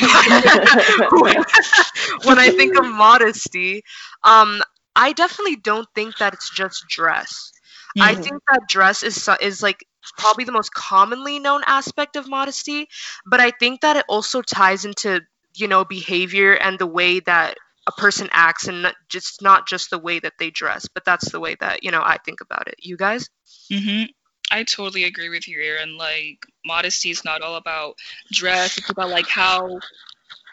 I 2.38 2.50
think 2.50 2.76
of 2.76 2.86
modesty, 2.86 3.84
um, 4.24 4.62
I 4.98 5.12
definitely 5.14 5.56
don't 5.56 5.88
think 5.94 6.18
that 6.18 6.34
it's 6.34 6.50
just 6.50 6.84
dress. 6.88 7.52
I 8.00 8.14
Mhm. 8.14 8.28
think 8.28 8.42
that 8.50 8.68
dress 8.68 9.02
is 9.04 9.28
is 9.40 9.62
like 9.62 9.84
probably 10.18 10.44
the 10.44 10.52
most 10.52 10.72
commonly 10.74 11.38
known 11.40 11.62
aspect 11.66 12.16
of 12.16 12.28
modesty, 12.28 12.88
but 13.26 13.40
I 13.40 13.50
think 13.52 13.80
that 13.82 13.96
it 13.96 14.04
also 14.08 14.42
ties 14.42 14.84
into 14.84 15.20
you 15.56 15.68
know 15.68 15.84
behavior 15.84 16.54
and 16.54 16.78
the 16.78 16.86
way 16.86 17.20
that 17.20 17.56
a 17.86 17.92
person 17.92 18.28
acts 18.32 18.68
and 18.68 18.82
not 18.82 18.94
just 19.08 19.42
not 19.42 19.66
just 19.68 19.90
the 19.90 19.98
way 19.98 20.20
that 20.20 20.34
they 20.38 20.50
dress, 20.50 20.88
but 20.88 21.04
that's 21.04 21.30
the 21.32 21.40
way 21.40 21.56
that 21.60 21.84
you 21.84 21.92
know 21.92 22.02
I 22.04 22.18
think 22.24 22.40
about 22.40 22.68
it. 22.68 22.76
You 22.80 22.96
guys? 22.96 23.28
hmm 23.70 24.04
I 24.50 24.64
totally 24.64 25.04
agree 25.04 25.28
with 25.30 25.48
you, 25.48 25.60
Aaron. 25.60 25.96
Like, 25.98 26.46
modesty 26.66 27.10
is 27.10 27.24
not 27.24 27.42
all 27.42 27.56
about 27.56 27.96
dress. 28.32 28.78
It's 28.78 28.90
about 28.90 29.10
like 29.10 29.28
how 29.28 29.82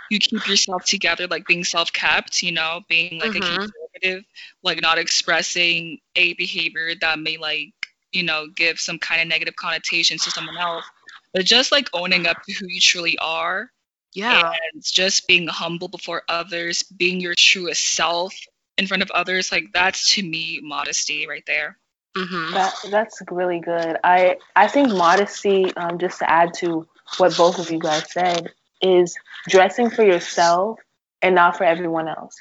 you 0.09 0.19
keep 0.19 0.47
yourself 0.47 0.85
together, 0.85 1.27
like 1.27 1.47
being 1.47 1.63
self-kept. 1.65 2.43
You 2.43 2.53
know, 2.53 2.81
being 2.89 3.19
like 3.19 3.35
Mhm. 3.35 3.65
a 3.65 3.84
conservative, 4.05 4.25
like 4.63 4.81
not 4.81 4.97
expressing 4.97 5.99
a 6.15 6.33
behavior 6.33 6.93
that 7.01 7.19
may 7.19 7.37
like 7.37 7.73
you 8.11 8.23
know 8.23 8.47
give 8.47 8.79
some 8.79 8.99
kind 8.99 9.21
of 9.21 9.27
negative 9.27 9.55
connotations 9.55 10.23
to 10.23 10.31
someone 10.31 10.57
else, 10.57 10.85
but 11.33 11.45
just 11.45 11.71
like 11.71 11.89
owning 11.93 12.27
up 12.27 12.37
to 12.43 12.53
who 12.53 12.67
you 12.67 12.79
truly 12.79 13.17
are 13.19 13.69
Yeah. 14.13 14.51
and 14.73 14.83
just 14.83 15.27
being 15.27 15.47
humble 15.47 15.87
before 15.89 16.23
others, 16.29 16.83
being 16.83 17.19
your 17.19 17.35
truest 17.35 17.83
self 17.95 18.33
in 18.77 18.87
front 18.87 19.03
of 19.03 19.11
others. 19.11 19.51
Like 19.51 19.65
that's 19.73 20.15
to 20.15 20.23
me 20.23 20.59
modesty 20.63 21.27
right 21.27 21.43
there. 21.45 21.77
Mm-hmm. 22.17 22.53
that, 22.53 22.73
that's 22.91 23.21
really 23.29 23.59
good 23.59 23.97
i 24.01 24.37
i 24.55 24.69
think 24.69 24.87
modesty 24.87 25.75
um, 25.75 25.99
just 25.99 26.19
to 26.19 26.31
add 26.31 26.53
to 26.53 26.87
what 27.17 27.35
both 27.35 27.59
of 27.59 27.69
you 27.69 27.77
guys 27.77 28.09
said 28.09 28.53
is 28.81 29.17
dressing 29.49 29.89
for 29.89 30.01
yourself 30.01 30.79
and 31.21 31.35
not 31.35 31.57
for 31.57 31.65
everyone 31.65 32.07
else 32.07 32.37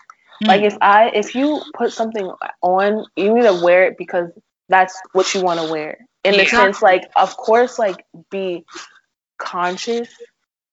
Like 0.47 0.63
if 0.63 0.77
I 0.81 1.11
if 1.15 1.35
you 1.35 1.63
put 1.75 1.93
something 1.93 2.31
on, 2.63 3.07
you 3.17 3.35
need 3.35 3.43
to 3.43 3.61
wear 3.63 3.85
it 3.85 3.99
because 3.99 4.31
that's 4.69 4.99
what 5.13 5.35
you 5.35 5.43
want 5.43 5.61
to 5.61 5.71
wear. 5.71 5.99
In 6.25 6.37
the 6.37 6.47
sense, 6.47 6.83
like 6.83 7.11
of 7.17 7.37
course, 7.37 7.79
like 7.79 8.05
be 8.31 8.65
conscious 9.39 10.09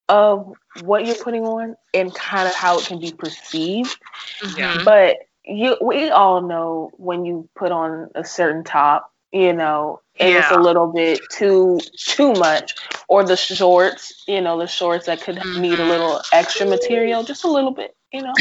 of 0.10 0.54
what 0.84 1.06
you're 1.06 1.16
putting 1.16 1.46
on 1.46 1.76
and 1.94 2.14
kind 2.14 2.48
of 2.48 2.54
how 2.54 2.80
it 2.80 2.86
can 2.86 3.00
be 3.00 3.12
perceived. 3.12 3.98
Mhm. 4.42 4.86
But 4.86 5.18
you, 5.44 5.78
we 5.82 6.10
all 6.10 6.42
know 6.42 6.92
when 6.98 7.26
you 7.26 7.50
put 7.56 7.72
on 7.72 8.10
a 8.16 8.24
certain 8.24 8.64
top, 8.64 9.12
you 9.32 9.54
know, 9.54 10.02
and 10.20 10.36
it's 10.36 10.52
a 10.52 10.60
little 10.60 10.88
bit 10.88 11.22
too 11.32 11.80
too 11.98 12.34
much, 12.34 12.76
or 13.08 13.24
the 13.24 13.38
shorts, 13.38 14.24
you 14.28 14.42
know, 14.42 14.60
the 14.60 14.68
shorts 14.68 15.06
that 15.08 15.22
could 15.22 15.36
need 15.58 15.80
a 15.80 15.84
Mhm. 15.84 15.90
little 15.90 16.22
extra 16.32 16.66
material, 16.66 17.24
just 17.24 17.44
a 17.44 17.48
little 17.48 17.72
bit, 17.72 17.96
you 18.12 18.22
know. 18.22 18.34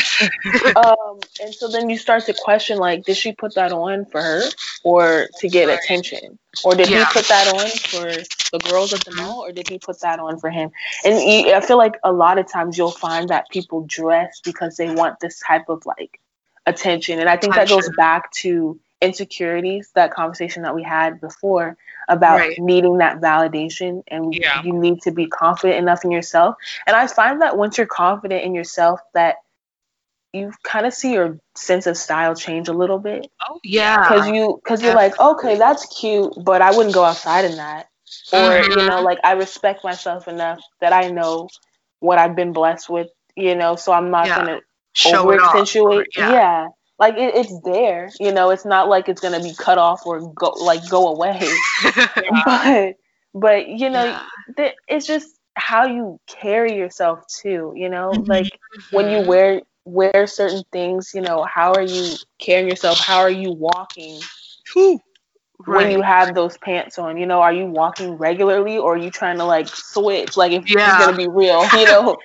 um, 0.76 1.20
and 1.40 1.54
so 1.54 1.68
then 1.68 1.88
you 1.90 1.96
start 1.96 2.24
to 2.26 2.35
question, 2.35 2.78
like, 2.78 3.04
did 3.04 3.16
she 3.16 3.33
put 3.33 3.54
that 3.54 3.72
on 3.72 4.04
for 4.06 4.20
her, 4.22 4.42
or 4.85 5.28
to 5.38 5.48
get 5.48 5.68
Right. 5.68 5.78
attention, 5.78 6.38
or 6.64 6.74
did 6.74 6.88
Yeah. 6.88 6.98
he 6.98 7.04
put 7.12 7.28
that 7.28 7.46
on 7.48 7.68
for 7.68 8.26
the 8.52 8.59
girls 8.59 8.92
at 8.92 9.04
the 9.04 9.12
mall, 9.12 9.44
or 9.44 9.52
did 9.52 9.68
he 9.68 9.78
put 9.78 10.00
that 10.00 10.18
on 10.18 10.38
for 10.38 10.50
him? 10.50 10.70
And 11.04 11.14
you, 11.20 11.52
I 11.54 11.61
feel 11.61 11.78
like 11.78 11.98
a 12.02 12.12
lot 12.12 12.38
of 12.38 12.50
times 12.50 12.76
you'll 12.76 12.90
find 12.90 13.28
that 13.30 13.48
people 13.50 13.85
dress 13.88 14.40
because 14.44 14.76
they 14.76 14.90
want 14.90 15.20
this 15.20 15.40
type 15.40 15.68
of 15.68 15.87
like 15.87 16.20
attention. 16.66 17.18
And 17.20 17.28
I 17.28 17.37
think 17.37 17.54
that 17.54 17.68
goes 17.68 17.88
back 17.90 18.30
to 18.33 18.78
insecurities, 19.00 19.90
that 19.94 20.12
conversation 20.12 20.62
that 20.62 20.74
we 20.74 20.83
had 20.83 21.20
before 21.20 21.76
about 22.09 22.38
Right. 22.38 22.59
needing 22.59 22.98
that 22.98 23.20
validation 23.20 24.02
and 24.09 24.35
Yeah. 24.35 24.62
you 24.62 24.72
need 24.72 25.00
to 25.02 25.11
be 25.11 25.26
confident 25.26 25.78
enough 25.78 26.04
in 26.04 26.11
yourself. 26.11 26.56
And 26.87 26.96
I 26.96 27.06
find 27.06 27.40
that 27.42 27.56
once 27.56 27.78
you're 27.78 27.87
confident 27.87 28.44
in 28.44 28.54
yourself 28.54 29.00
that 29.14 29.37
you 30.32 30.52
kind 30.62 30.86
of 30.86 30.92
see 30.92 31.12
your 31.12 31.38
sense 31.56 31.86
of 31.86 31.96
style 31.96 32.34
change 32.34 32.68
a 32.68 32.72
little 32.72 32.98
bit 32.98 33.26
Oh 33.48 33.58
Yeah. 33.64 34.02
because 34.02 34.28
you 34.28 34.60
because 34.62 34.82
you're 34.82 34.94
like 34.94 35.18
okay 35.18 35.56
that's 35.56 35.86
cute 36.00 36.32
but 36.44 36.62
i 36.62 36.70
wouldn't 36.70 36.94
go 36.94 37.04
outside 37.04 37.44
in 37.44 37.56
that 37.56 37.86
or 38.32 38.50
Mhm. 38.50 38.76
you 38.80 38.88
know 38.88 39.02
like 39.02 39.18
i 39.24 39.32
respect 39.32 39.84
myself 39.84 40.28
enough 40.28 40.60
that 40.80 40.92
i 40.92 41.08
know 41.08 41.48
what 42.00 42.18
i've 42.18 42.36
been 42.36 42.52
blessed 42.52 42.88
with 42.88 43.08
you 43.36 43.54
know 43.54 43.76
so 43.76 43.92
i'm 43.92 44.10
not 44.10 44.26
Yeah. 44.28 44.36
gonna 44.36 44.60
Show 44.92 45.20
over 45.20 45.34
it 45.34 45.40
off. 45.40 45.54
accentuate 45.54 46.06
Yeah. 46.16 46.30
yeah. 46.30 46.68
like 46.98 47.14
it, 47.16 47.34
it's 47.34 47.60
there 47.64 48.10
you 48.20 48.32
know 48.32 48.50
it's 48.50 48.64
not 48.64 48.88
like 48.88 49.08
it's 49.08 49.20
gonna 49.20 49.40
be 49.42 49.54
cut 49.54 49.78
off 49.78 50.06
or 50.06 50.20
go 50.34 50.50
like 50.50 50.88
go 50.88 51.08
away 51.08 51.40
but 52.44 52.94
but 53.34 53.68
you 53.68 53.90
know 53.90 54.04
Yeah. 54.04 54.22
th- 54.56 54.74
it's 54.88 55.06
just 55.06 55.26
how 55.54 55.86
you 55.86 56.18
carry 56.26 56.76
yourself 56.76 57.20
too 57.42 57.72
you 57.76 57.88
know 57.88 58.10
Mhm. 58.12 58.28
like 58.28 58.46
when 58.90 59.08
you 59.10 59.20
wear 59.20 59.62
wear 59.90 60.26
certain 60.26 60.62
things 60.72 61.12
you 61.14 61.22
know 61.22 61.44
how 61.44 61.72
are 61.72 61.83
you 61.83 62.14
carrying 62.38 62.68
yourself 62.68 62.98
how 63.00 63.18
are 63.18 63.31
you 63.31 63.53
walking 63.53 64.20
Whew. 64.72 65.00
when 65.66 65.90
you 65.90 66.00
have 66.03 66.35
those 66.35 66.57
pants 66.59 66.98
on 66.98 67.16
you 67.16 67.26
know 67.26 67.40
are 67.40 67.53
you 67.53 67.66
walking 67.66 68.12
regularly 68.12 68.79
or 68.79 68.94
are 68.94 68.98
you 68.98 69.11
trying 69.11 69.38
to 69.38 69.44
like 69.44 69.68
switch 69.68 70.37
like 70.37 70.53
if 70.53 70.64
Yeah. 70.66 70.87
it's 70.87 70.98
gonna 70.98 71.16
be 71.16 71.29
real 71.29 71.68
you 71.74 71.87
know 71.87 72.16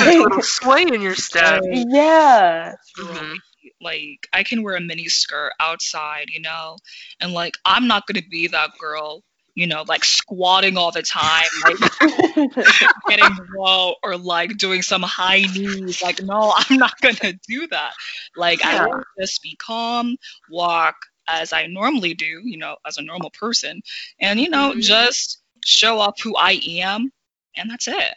a 0.00 0.04
little 0.04 0.42
sway 0.42 0.82
in 0.82 1.00
your 1.00 1.14
step. 1.14 1.62
yeah 1.70 2.74
Mhm. 2.98 3.36
Like 3.80 4.28
I 4.32 4.42
can 4.44 4.62
wear 4.62 4.76
a 4.76 4.80
mini 4.80 5.08
skirt 5.08 5.52
outside, 5.60 6.28
you 6.30 6.40
know, 6.40 6.76
and 7.20 7.32
like 7.32 7.56
I'm 7.64 7.86
not 7.86 8.06
gonna 8.06 8.22
be 8.30 8.48
that 8.48 8.70
girl, 8.78 9.22
you 9.56 9.66
know, 9.68 9.84
like 9.88 10.04
squatting 10.04 10.78
all 10.78 10.92
the 10.92 11.02
time, 11.02 11.50
like 11.62 11.80
getting 13.08 13.36
low 13.52 13.94
or 14.04 14.16
like 14.16 14.58
doing 14.58 14.82
some 14.82 15.02
high 15.02 15.46
knees. 15.50 16.02
Like 16.02 16.20
no, 16.20 16.54
I'm 16.56 16.78
not 16.78 16.94
gonna 17.02 17.34
do 17.48 17.68
that. 17.68 17.94
Like 18.36 18.62
I 18.64 18.76
will 18.78 18.94
just 19.20 19.42
be 19.42 19.56
calm, 19.56 20.16
walk 20.48 20.96
as 21.28 21.52
I 21.52 21.66
normally 21.66 22.14
do, 22.14 22.42
you 22.44 22.58
know, 22.58 22.76
as 22.86 22.98
a 22.98 23.02
normal 23.02 23.30
person, 23.30 23.82
and 24.20 24.40
you 24.40 24.50
know, 24.50 24.74
Mhm. 24.74 24.78
just 24.78 25.42
show 25.64 25.98
off 26.00 26.20
who 26.22 26.36
I 26.36 26.60
am, 26.80 27.12
and 27.56 27.70
that's 27.70 27.88
it. 27.88 28.14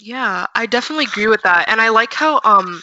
Yeah, 0.00 0.46
I 0.54 0.66
definitely 0.66 1.04
agree 1.06 1.28
with 1.28 1.42
that. 1.42 1.68
And 1.68 1.80
I 1.80 1.88
like 1.90 2.14
how 2.14 2.40
um 2.44 2.82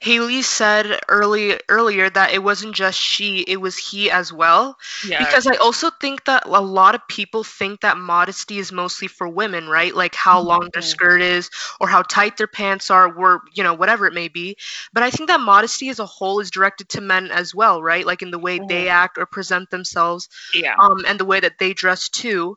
Haley 0.00 0.42
said 0.42 1.00
early 1.08 1.58
earlier 1.68 2.08
that 2.08 2.32
it 2.32 2.42
wasn't 2.42 2.74
just 2.74 2.98
she, 2.98 3.40
it 3.40 3.60
was 3.60 3.76
he 3.76 4.10
as 4.10 4.32
well. 4.32 4.76
Yeah. 5.06 5.18
Because 5.18 5.46
I 5.46 5.56
also 5.56 5.90
think 6.00 6.24
that 6.24 6.44
a 6.46 6.60
lot 6.60 6.94
of 6.94 7.06
people 7.08 7.42
think 7.44 7.80
that 7.80 7.96
modesty 7.96 8.58
is 8.58 8.72
mostly 8.72 9.08
for 9.08 9.28
women, 9.28 9.68
right? 9.68 9.94
Like 9.94 10.14
how 10.14 10.40
long 10.40 10.68
their 10.72 10.82
Mhm. 10.82 10.86
skirt 10.86 11.20
is 11.22 11.50
or 11.80 11.88
how 11.88 12.02
tight 12.02 12.36
their 12.36 12.46
pants 12.46 12.90
are, 12.90 13.12
or 13.12 13.42
you 13.54 13.62
know, 13.62 13.74
whatever 13.74 14.06
it 14.06 14.14
may 14.14 14.28
be. 14.28 14.56
But 14.92 15.02
I 15.02 15.10
think 15.10 15.28
that 15.28 15.40
modesty 15.40 15.88
as 15.88 15.98
a 15.98 16.06
whole 16.06 16.40
is 16.40 16.50
directed 16.50 16.88
to 16.90 17.00
men 17.00 17.30
as 17.30 17.54
well, 17.54 17.82
right? 17.82 18.06
Like 18.06 18.22
in 18.22 18.30
the 18.30 18.38
way 18.38 18.60
they 18.68 18.88
act 18.88 19.18
or 19.18 19.26
present 19.26 19.70
themselves 19.70 20.28
yeah. 20.54 20.74
um, 20.78 21.04
and 21.06 21.18
the 21.18 21.24
way 21.24 21.40
that 21.40 21.58
they 21.58 21.72
dress 21.74 22.08
too. 22.08 22.56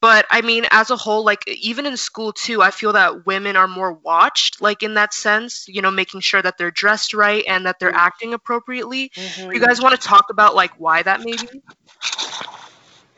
But 0.00 0.26
I 0.30 0.42
mean, 0.42 0.66
as 0.70 0.90
a 0.90 0.96
whole, 0.96 1.24
like 1.24 1.46
even 1.48 1.86
in 1.86 1.96
school 1.96 2.32
too, 2.32 2.62
I 2.62 2.70
feel 2.70 2.92
that 2.92 3.26
women 3.26 3.56
are 3.56 3.68
more 3.68 3.92
watched, 3.92 4.60
like 4.60 4.82
in 4.82 4.94
that 4.94 5.14
sense, 5.14 5.66
you 5.68 5.82
know, 5.82 5.90
making 5.90 6.20
sure 6.20 6.42
that 6.42 6.58
they're 6.58 6.70
dressed 6.82 7.14
right 7.14 7.44
and 7.48 7.66
that 7.66 7.76
they're 7.80 7.94
Mhm. 7.94 8.08
acting 8.08 8.34
appropriately. 8.34 9.12
Mhm. 9.16 9.52
You 9.52 9.60
guys 9.60 9.80
want 9.80 10.00
to 10.00 10.08
talk 10.08 10.26
about 10.30 10.54
like 10.54 10.72
why 10.78 11.02
that 11.02 11.22
may 11.22 11.36
be? 11.36 11.62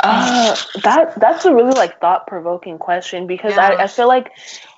Uh, 0.01 0.57
that 0.83 1.19
that's 1.19 1.45
a 1.47 1.55
really 1.55 1.73
like 1.73 2.01
thought 2.01 2.27
provoking 2.27 2.79
question 2.79 3.27
because 3.27 3.57
Yeah. 3.57 3.59
I, 3.59 3.75
I 3.75 3.87
feel 3.87 4.09
like 4.09 4.31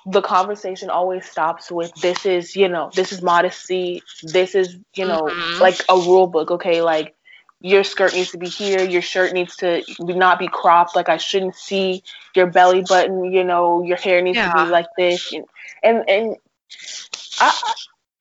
the 0.05 0.21
conversation 0.21 0.89
always 0.89 1.25
stops 1.25 1.71
with 1.71 1.91
this 2.01 2.25
is 2.25 2.55
you 2.55 2.69
know 2.69 2.91
this 2.95 3.11
is 3.11 3.21
modesty 3.21 4.03
this 4.23 4.55
is 4.55 4.77
you 4.95 5.05
know 5.05 5.37
Mhm. 5.37 5.59
like 5.59 5.83
a 5.89 5.97
rule 5.97 6.27
book 6.27 6.51
okay 6.51 6.81
like 6.81 7.15
your 7.59 7.83
skirt 7.83 8.13
needs 8.13 8.31
to 8.31 8.37
be 8.37 8.49
here 8.49 8.83
your 8.83 9.01
shirt 9.01 9.33
needs 9.33 9.57
to 9.57 9.83
not 9.99 10.39
be 10.39 10.47
cropped 10.47 10.95
like 10.95 11.09
I 11.09 11.17
shouldn't 11.17 11.55
see 11.55 12.03
your 12.35 12.47
belly 12.47 12.81
button 12.81 13.31
you 13.33 13.43
know 13.43 13.83
your 13.83 13.97
hair 13.97 14.21
needs 14.21 14.41
to 14.43 14.49
be 14.49 14.65
like 14.65 14.87
this 14.97 15.31
and 15.31 15.45
and, 15.83 16.09
and 16.09 16.35
I 17.39 17.53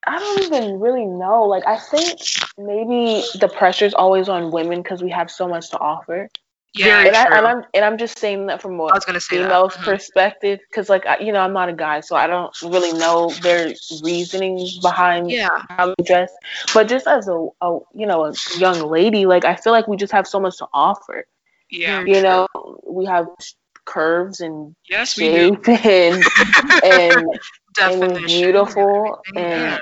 I 0.07 0.17
I 0.17 0.19
don't 0.19 0.43
even 0.45 0.81
really 0.81 1.05
know 1.07 1.45
like 1.45 1.67
I 1.67 1.77
think 1.79 2.21
maybe 2.59 3.25
the 3.41 3.49
pressure's 3.49 3.95
always 3.95 4.29
on 4.29 4.51
women 4.53 4.83
because 4.83 5.03
we 5.03 5.11
have 5.11 5.31
so 5.31 5.49
much 5.49 5.71
to 5.71 5.79
offer 5.79 6.29
Yeah. 6.75 7.05
And, 7.07 7.17
I, 7.17 7.25
true. 7.27 7.37
and 7.37 7.47
I'm 7.47 7.65
and 7.75 7.85
I'm 7.85 7.99
just 7.99 8.19
saying 8.19 8.47
that 8.47 8.63
from 8.63 8.81
I 8.91 8.93
a 8.93 8.95
was 8.95 9.05
gonna 9.05 9.21
say 9.21 9.39
that. 9.39 9.49
female's 9.49 9.77
Mhm. 9.77 9.85
perspective, 9.85 10.61
because 10.71 10.89
like 10.89 11.07
I, 11.07 11.19
you 11.19 11.33
know 11.33 11.41
I'm 11.41 11.53
not 11.53 11.69
a 11.69 11.73
guy, 11.75 12.01
so 12.01 12.17
I 12.17 12.27
don't 12.27 12.55
really 12.63 12.93
know 12.93 13.31
their 13.43 13.75
reasoning 14.03 14.69
behind 14.83 15.31
Yeah. 15.31 15.49
how 15.69 15.87
they 15.89 16.05
dress. 16.05 16.33
But 16.75 16.89
just 16.89 17.07
as 17.07 17.29
a, 17.29 17.49
a 17.61 17.79
you 17.95 18.07
know 18.07 18.25
a 18.27 18.33
young 18.59 18.81
lady, 18.91 19.27
like 19.27 19.45
I 19.45 19.57
feel 19.57 19.73
like 19.73 19.87
we 19.89 19.97
just 19.97 20.13
have 20.13 20.27
so 20.27 20.41
much 20.41 20.59
to 20.59 20.67
offer. 20.73 21.25
Yeah. 21.71 22.05
Very 22.05 22.13
You 22.15 22.21
know, 22.23 22.47
we 22.87 23.07
have 23.07 23.27
curves 23.87 24.41
and 24.41 24.75
Yes, 24.89 25.17
we 25.17 25.29
do. 25.31 25.55
shape 25.65 25.69
and 25.87 26.25
and 26.85 27.27
Definition. 27.75 28.27
beautiful 28.27 29.23
everything. 29.35 29.79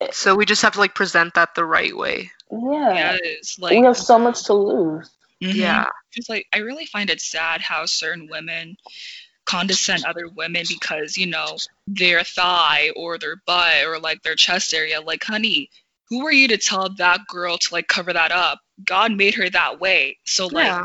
and- 0.00 0.12
So 0.12 0.34
we 0.34 0.44
just 0.44 0.62
have 0.62 0.74
to 0.74 0.78
like 0.80 0.94
present 0.94 1.34
that 1.34 1.54
the 1.54 1.64
right 1.64 1.96
way. 1.96 2.30
yeah, 2.50 3.16
Yes. 3.22 3.56
we 3.60 3.78
have 3.82 3.96
so 3.96 4.18
much 4.18 4.44
to 4.44 4.52
lose. 4.54 5.10
mhm. 5.42 5.54
Yeah. 5.54 5.86
Just 6.14 6.28
like 6.28 6.46
I 6.52 6.58
really 6.58 6.86
find 6.86 7.10
it 7.10 7.20
sad 7.20 7.60
how 7.60 7.86
certain 7.86 8.28
women 8.30 8.76
condescend 9.46 10.04
other 10.04 10.28
women 10.28 10.64
because 10.68 11.16
you 11.16 11.26
know 11.26 11.56
their 11.86 12.22
thigh 12.24 12.90
or 12.96 13.18
their 13.18 13.36
butt 13.46 13.84
or 13.86 13.98
like 13.98 14.22
their 14.22 14.34
chest 14.36 14.72
area. 14.74 15.00
Like, 15.00 15.22
honey, 15.24 15.70
who 16.08 16.24
are 16.26 16.32
you 16.32 16.48
to 16.48 16.56
tell 16.58 16.88
that 16.96 17.20
girl 17.28 17.56
to 17.58 17.74
like 17.74 17.88
cover 17.88 18.12
that 18.12 18.30
up? 18.32 18.60
God 18.84 19.12
made 19.12 19.34
her 19.34 19.48
that 19.50 19.80
way, 19.80 20.18
so 20.26 20.46
like. 20.48 20.66
Yeah. 20.66 20.84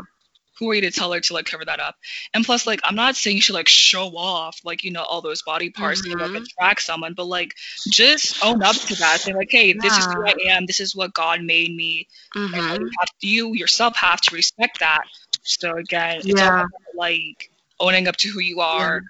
Who 0.60 0.70
are 0.70 0.74
you 0.76 0.82
to 0.82 0.92
tell 0.92 1.12
her 1.12 1.20
to 1.20 1.34
like 1.34 1.46
cover 1.46 1.64
that 1.66 1.80
up? 1.80 1.96
And 2.34 2.44
plus, 2.44 2.66
like, 2.66 2.80
I'm 2.84 2.96
not 2.96 3.16
saying 3.16 3.36
you 3.36 3.42
should 3.42 3.54
like 3.56 3.68
show 3.68 4.08
off 4.16 4.60
like 4.64 4.84
you 4.84 4.92
know 4.92 5.04
all 5.04 5.22
those 5.22 5.42
body 5.42 5.70
parts 5.70 6.02
to 6.02 6.16
like 6.18 6.32
attract 6.36 6.82
someone, 6.82 7.14
but 7.14 7.26
like 7.26 7.54
just 7.90 8.36
own 8.44 8.62
up 8.62 8.76
to 8.88 8.96
that. 8.96 9.22
Say 9.22 9.34
like, 9.34 9.50
hey, 9.50 9.74
this 9.82 9.98
is 9.98 10.08
who 10.14 10.24
I 10.26 10.34
am. 10.50 10.66
This 10.66 10.80
is 10.80 10.94
what 10.96 11.14
God 11.14 11.42
made 11.42 11.74
me. 11.74 12.08
and 12.52 12.64
hmm 12.64 12.76
you, 12.78 12.90
have, 13.00 13.08
you 13.20 13.54
yourself 13.54 13.96
have 13.96 14.20
to 14.22 14.34
respect 14.34 14.80
that. 14.80 15.02
So 15.42 15.76
again, 15.76 16.22
it's 16.28 16.42
all 16.42 16.48
Yeah. 16.48 16.60
about, 16.60 16.70
like 16.96 17.50
owning 17.80 18.08
up 18.08 18.16
to 18.18 18.28
who 18.28 18.40
you 18.40 18.60
are. 18.60 19.02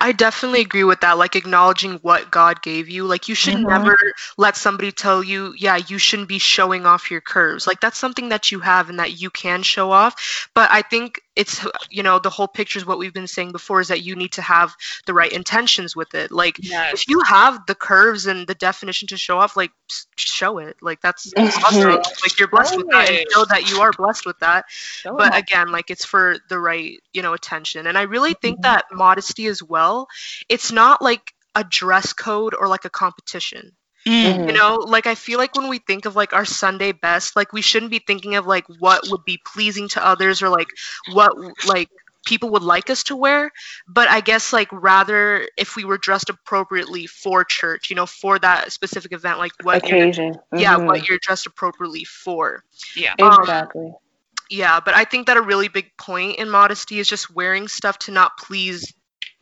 I 0.00 0.12
definitely 0.12 0.60
agree 0.60 0.84
with 0.84 1.00
that. 1.00 1.18
Like 1.18 1.36
acknowledging 1.36 1.94
what 2.02 2.30
God 2.30 2.62
gave 2.62 2.88
you. 2.88 3.04
Like 3.04 3.28
you 3.28 3.34
should 3.34 3.54
Mhm. 3.54 3.64
never 3.66 3.96
let 4.36 4.56
somebody 4.56 4.92
tell 4.92 5.22
you, 5.22 5.54
yeah, 5.56 5.76
you 5.76 5.98
shouldn't 5.98 6.28
be 6.28 6.38
showing 6.38 6.84
off 6.86 7.10
your 7.10 7.20
curves. 7.20 7.66
Like 7.66 7.80
that's 7.80 7.98
something 7.98 8.28
that 8.30 8.52
you 8.52 8.60
have 8.60 8.90
and 8.90 8.98
that 8.98 9.20
you 9.20 9.30
can 9.30 9.62
show 9.62 9.90
off. 9.92 10.48
But 10.54 10.70
I 10.70 10.82
think 10.82 11.20
it's 11.36 11.66
you 11.90 12.02
know 12.02 12.18
the 12.18 12.30
whole 12.30 12.46
picture 12.48 12.78
is 12.78 12.86
what 12.86 12.98
we've 12.98 13.12
been 13.14 13.26
saying 13.26 13.52
before 13.52 13.80
is 13.80 13.88
that 13.88 14.02
you 14.02 14.14
need 14.14 14.32
to 14.32 14.42
have 14.42 14.74
the 15.06 15.14
right 15.14 15.32
intentions 15.32 15.96
with 15.96 16.14
it. 16.14 16.30
Like 16.30 16.56
Yes. 16.62 16.94
if 16.94 17.08
you 17.08 17.20
have 17.20 17.66
the 17.66 17.74
curves 17.74 18.26
and 18.26 18.46
the 18.46 18.54
definition 18.54 19.08
to 19.08 19.16
show 19.16 19.38
off, 19.38 19.56
like 19.56 19.72
show 20.16 20.58
it. 20.58 20.76
Like 20.80 21.00
that's 21.00 21.32
awesome. 21.36 21.90
Like 21.90 22.38
you're 22.38 22.48
blessed 22.48 22.76
with 22.76 22.86
that, 22.90 23.08
and 23.08 23.16
Right. 23.16 23.26
know 23.34 23.44
that 23.46 23.68
you 23.70 23.80
are 23.80 23.90
blessed 23.92 24.26
with 24.26 24.38
that 24.40 24.64
Show 24.68 25.16
but 25.16 25.32
them. 25.32 25.40
again 25.42 25.72
like 25.72 25.90
it's 25.90 26.04
for 26.04 26.36
the 26.48 26.58
right 26.58 27.00
you 27.12 27.22
know 27.22 27.32
attention 27.34 27.86
and 27.86 27.96
i 27.98 28.02
really 28.02 28.34
think 28.34 28.58
Mhm. 28.58 28.62
that 28.62 28.84
modesty 28.92 29.46
as 29.46 29.62
well 29.62 30.06
it's 30.48 30.70
not 30.72 31.02
like 31.02 31.32
a 31.54 31.64
dress 31.64 32.12
code 32.12 32.54
or 32.58 32.68
like 32.68 32.84
a 32.84 32.90
competition 32.90 33.72
Mm. 34.06 34.48
you 34.48 34.52
know 34.52 34.76
like 34.86 35.06
i 35.06 35.14
feel 35.14 35.38
like 35.38 35.54
when 35.56 35.68
we 35.68 35.78
think 35.78 36.04
of 36.04 36.14
like 36.14 36.34
our 36.34 36.44
sunday 36.44 36.92
best 36.92 37.36
like 37.36 37.52
we 37.54 37.62
shouldn't 37.62 37.90
be 37.90 38.00
thinking 38.00 38.34
of 38.36 38.46
like 38.46 38.66
what 38.78 39.02
would 39.08 39.24
be 39.24 39.40
pleasing 39.46 39.88
to 39.88 40.06
others 40.06 40.42
or 40.42 40.50
like 40.50 40.68
what 41.12 41.32
like 41.66 41.88
people 42.26 42.50
would 42.50 42.62
like 42.62 42.90
us 42.90 43.02
to 43.04 43.16
wear 43.16 43.50
but 43.88 44.08
i 44.10 44.20
guess 44.20 44.52
like 44.52 44.68
rather 44.72 45.46
if 45.56 45.76
we 45.76 45.84
were 45.84 45.96
dressed 45.98 46.28
appropriately 46.28 47.06
for 47.06 47.44
church 47.44 47.88
you 47.90 47.96
know 47.96 48.06
for 48.06 48.38
that 48.38 48.72
specific 48.72 49.12
event 49.12 49.38
like 49.38 49.52
what 49.62 49.86
you're, 49.88 49.98
occasion. 49.98 50.34
yeah 50.54 50.76
Mhm. 50.76 50.86
what 50.86 51.08
you're 51.08 51.18
dressed 51.18 51.46
appropriately 51.46 52.04
for 52.04 52.62
Yeah. 52.96 53.14
um, 53.22 53.40
exactly. 53.40 53.92
yeah, 54.50 54.80
but 54.80 54.94
I 54.94 55.04
think 55.04 55.26
that 55.28 55.36
a 55.38 55.42
really 55.42 55.68
big 55.68 55.96
point 55.96 56.36
in 56.36 56.50
modesty 56.50 56.98
is 56.98 57.08
just 57.08 57.34
wearing 57.34 57.68
stuff 57.68 57.98
to 58.00 58.10
not 58.10 58.36
please, 58.36 58.92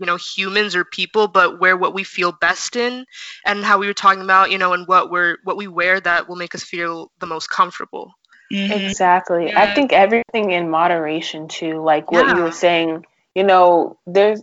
you 0.03 0.07
know, 0.07 0.17
humans 0.17 0.75
or 0.75 0.85
people, 0.85 1.29
but 1.29 1.61
wear 1.61 1.77
what 1.77 1.95
we 1.95 2.03
feel 2.03 2.33
best 2.33 2.75
in 2.75 3.07
and 3.47 3.65
how 3.65 3.79
we 3.79 3.87
were 3.87 3.95
talking 3.95 4.21
about, 4.21 4.51
you 4.51 4.59
know, 4.59 4.73
and 4.73 4.89
what 4.89 5.13
we're 5.13 5.37
what 5.45 5.57
we 5.57 5.69
wear 5.69 6.01
that 6.01 6.29
will 6.29 6.35
make 6.35 6.57
us 6.57 6.65
feel 6.65 7.13
the 7.21 7.27
most 7.27 7.49
comfortable. 7.49 8.13
Mhm. 8.53 8.89
Exactly. 8.89 9.55
I 9.55 9.73
think 9.77 9.93
everything 9.93 10.51
in 10.51 10.69
moderation 10.69 11.47
too, 11.47 11.81
like 11.81 12.11
what 12.11 12.37
you 12.37 12.43
were 12.43 12.51
saying, 12.51 13.07
you 13.37 13.45
know, 13.45 13.97
there's 14.05 14.43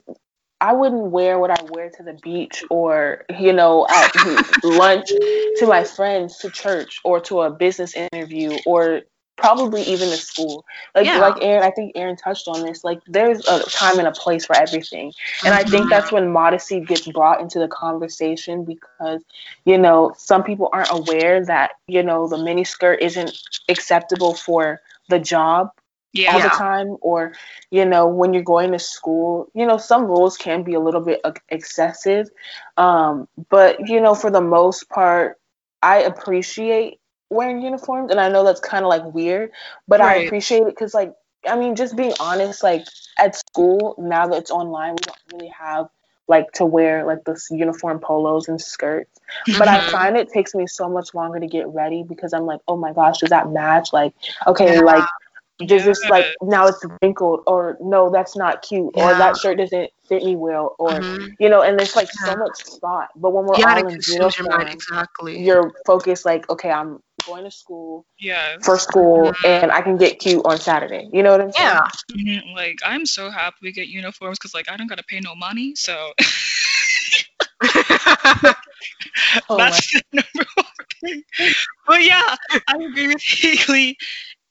I 0.62 0.72
wouldn't 0.72 1.12
wear 1.12 1.38
what 1.38 1.52
I 1.52 1.62
wear 1.72 1.90
to 1.90 2.04
the 2.04 2.14
beach 2.14 2.64
or, 2.70 3.26
you 3.38 3.52
know, 3.52 3.86
at 3.86 4.14
lunch 4.64 5.10
to 5.10 5.66
my 5.68 5.84
friends, 5.84 6.38
to 6.38 6.50
church 6.50 7.02
or 7.04 7.20
to 7.22 7.42
a 7.42 7.52
business 7.52 7.96
interview 7.96 8.58
or 8.66 9.02
probably 9.40 9.84
even 9.84 10.10
the 10.10 10.18
school. 10.18 10.66
Like 10.96 11.14
Yeah. 11.14 11.16
like 11.16 11.38
Aaron, 11.42 11.64
I 11.64 11.72
think 11.72 11.94
Aaron 11.96 12.16
touched 12.18 12.48
on 12.48 12.64
this. 12.64 12.84
Like 12.84 13.00
there's 13.08 13.42
a 13.48 13.62
time 13.70 14.00
and 14.00 14.08
a 14.08 14.12
place 14.12 14.46
for 14.46 14.56
everything. 14.56 15.14
And 15.44 15.54
I 15.54 15.64
think 15.64 15.90
that's 15.90 16.12
when 16.12 16.32
modesty 16.32 16.82
gets 16.82 17.08
brought 17.08 17.42
into 17.42 17.60
the 17.60 17.68
conversation 17.68 18.66
because, 18.66 19.24
you 19.66 19.78
know, 19.78 20.14
some 20.18 20.44
people 20.44 20.70
aren't 20.74 20.92
aware 20.92 21.44
that, 21.46 21.72
you 21.88 22.04
know, 22.04 22.28
the 22.28 22.38
mini 22.38 22.64
skirt 22.64 23.02
isn't 23.02 23.38
acceptable 23.70 24.34
for 24.34 24.80
the 25.10 25.20
job 25.20 25.70
Yeah. 26.14 26.28
all 26.28 26.40
the 26.42 26.50
time 26.50 26.98
or, 27.02 27.34
you 27.72 27.86
know, 27.86 28.08
when 28.08 28.34
you're 28.34 28.44
going 28.44 28.72
to 28.72 28.80
school, 28.80 29.50
you 29.54 29.66
know, 29.66 29.78
some 29.78 30.06
rules 30.06 30.38
can 30.38 30.64
be 30.64 30.74
a 30.74 30.80
little 30.80 31.02
bit 31.02 31.22
excessive. 31.50 32.28
Um, 32.78 33.28
but, 33.50 33.88
you 33.88 34.02
know, 34.02 34.16
for 34.16 34.30
the 34.32 34.42
most 34.42 34.90
part, 34.90 35.38
I 35.82 36.00
appreciate 36.02 36.99
wearing 37.30 37.62
uniforms 37.62 38.12
and 38.12 38.20
I 38.20 38.30
know 38.30 38.44
that's 38.44 38.60
kind 38.60 38.84
of 38.84 38.90
like 38.90 39.04
weird, 39.14 39.52
but 39.88 40.02
I 40.02 40.16
appreciate 40.16 40.62
it 40.62 40.70
because 40.70 40.94
like 40.94 41.14
I 41.48 41.58
mean, 41.58 41.76
just 41.76 41.96
being 41.96 42.14
honest, 42.20 42.64
like 42.64 42.86
at 43.18 43.36
school, 43.36 43.96
now 43.98 44.28
that 44.28 44.38
it's 44.38 44.52
online, 44.52 44.94
we 44.94 44.98
don't 45.04 45.18
really 45.34 45.48
have 45.58 45.90
like 46.28 46.52
to 46.54 46.66
wear 46.66 47.06
like 47.06 47.24
this 47.24 47.48
uniform 47.50 48.00
polos 48.00 48.48
and 48.48 48.60
skirts. 48.62 49.20
But 49.58 49.68
I 49.68 49.80
Mhm. 49.80 49.92
find 49.92 50.18
it 50.18 50.30
takes 50.30 50.54
me 50.54 50.68
so 50.68 50.90
much 50.90 51.14
longer 51.14 51.40
to 51.40 51.48
get 51.48 51.68
ready 51.70 52.04
because 52.04 52.34
I'm 52.34 52.46
like, 52.46 52.60
oh 52.68 52.76
my 52.78 52.94
gosh, 52.94 53.20
does 53.20 53.30
that 53.30 53.50
match? 53.52 53.94
Like, 53.94 54.14
okay, 54.48 54.74
Yeah. 54.74 54.82
like 54.82 55.06
does 55.66 55.84
this 55.84 56.06
like 56.10 56.26
now 56.42 56.68
it's 56.68 56.86
wrinkled 57.02 57.42
or 57.46 57.78
no, 57.82 58.10
that's 58.10 58.36
not 58.36 58.62
cute 58.62 58.92
or 58.96 59.14
that 59.14 59.38
shirt 59.38 59.58
doesn't 59.58 59.92
fit 60.08 60.24
me 60.24 60.36
well 60.36 60.76
or 60.80 60.92
Mhm. 61.02 61.36
you 61.40 61.50
know, 61.50 61.62
and 61.62 61.78
there's 61.78 61.96
like 61.96 62.10
Yeah. 62.22 62.34
so 62.34 62.36
much 62.38 62.62
thought. 62.80 63.10
But 63.16 63.32
when 63.32 63.46
we're 63.46 63.56
yeah, 63.58 63.74
all 63.74 63.78
in 63.80 63.94
consumes 63.94 64.38
your 64.38 64.50
mind 64.50 64.70
uniform, 64.70 64.74
exactly. 64.74 65.40
you're 65.44 65.72
focused 65.86 66.26
like, 66.26 66.50
okay, 66.50 66.72
I'm 66.72 67.02
going 67.30 67.46
to 67.50 67.52
school 67.62 68.06
Yeah. 68.20 68.58
for 68.66 68.80
school 68.80 69.34
Mhm. 69.34 69.46
and 69.46 69.72
I 69.72 69.82
can 69.82 69.98
get 69.98 70.20
cute 70.20 70.46
on 70.46 70.60
Saturday. 70.60 71.10
You 71.14 71.24
know 71.24 71.32
what 71.32 71.42
I'm 71.42 71.52
saying? 71.52 71.80
Yeah. 71.80 72.12
Mhm. 72.12 72.54
Like 72.56 72.80
I'm 72.86 73.06
so 73.06 73.30
happy 73.30 73.58
we 73.64 73.72
get 73.72 73.88
uniforms 73.88 74.40
because 74.40 74.54
like 74.54 74.70
I 74.70 74.78
don't 74.78 74.88
gotta 74.88 75.04
pay 75.04 75.20
no 75.22 75.36
money, 75.36 75.76
so 75.76 76.14
Oh 79.50 79.58
that's 79.58 79.92
the 79.92 80.02
number 80.14 80.46
one 80.56 80.66
thing. 81.02 81.24
But 81.88 82.04
yeah, 82.04 82.36
I 82.68 82.76
agree 82.90 83.08
with 83.08 83.22
Haley. 83.24 83.98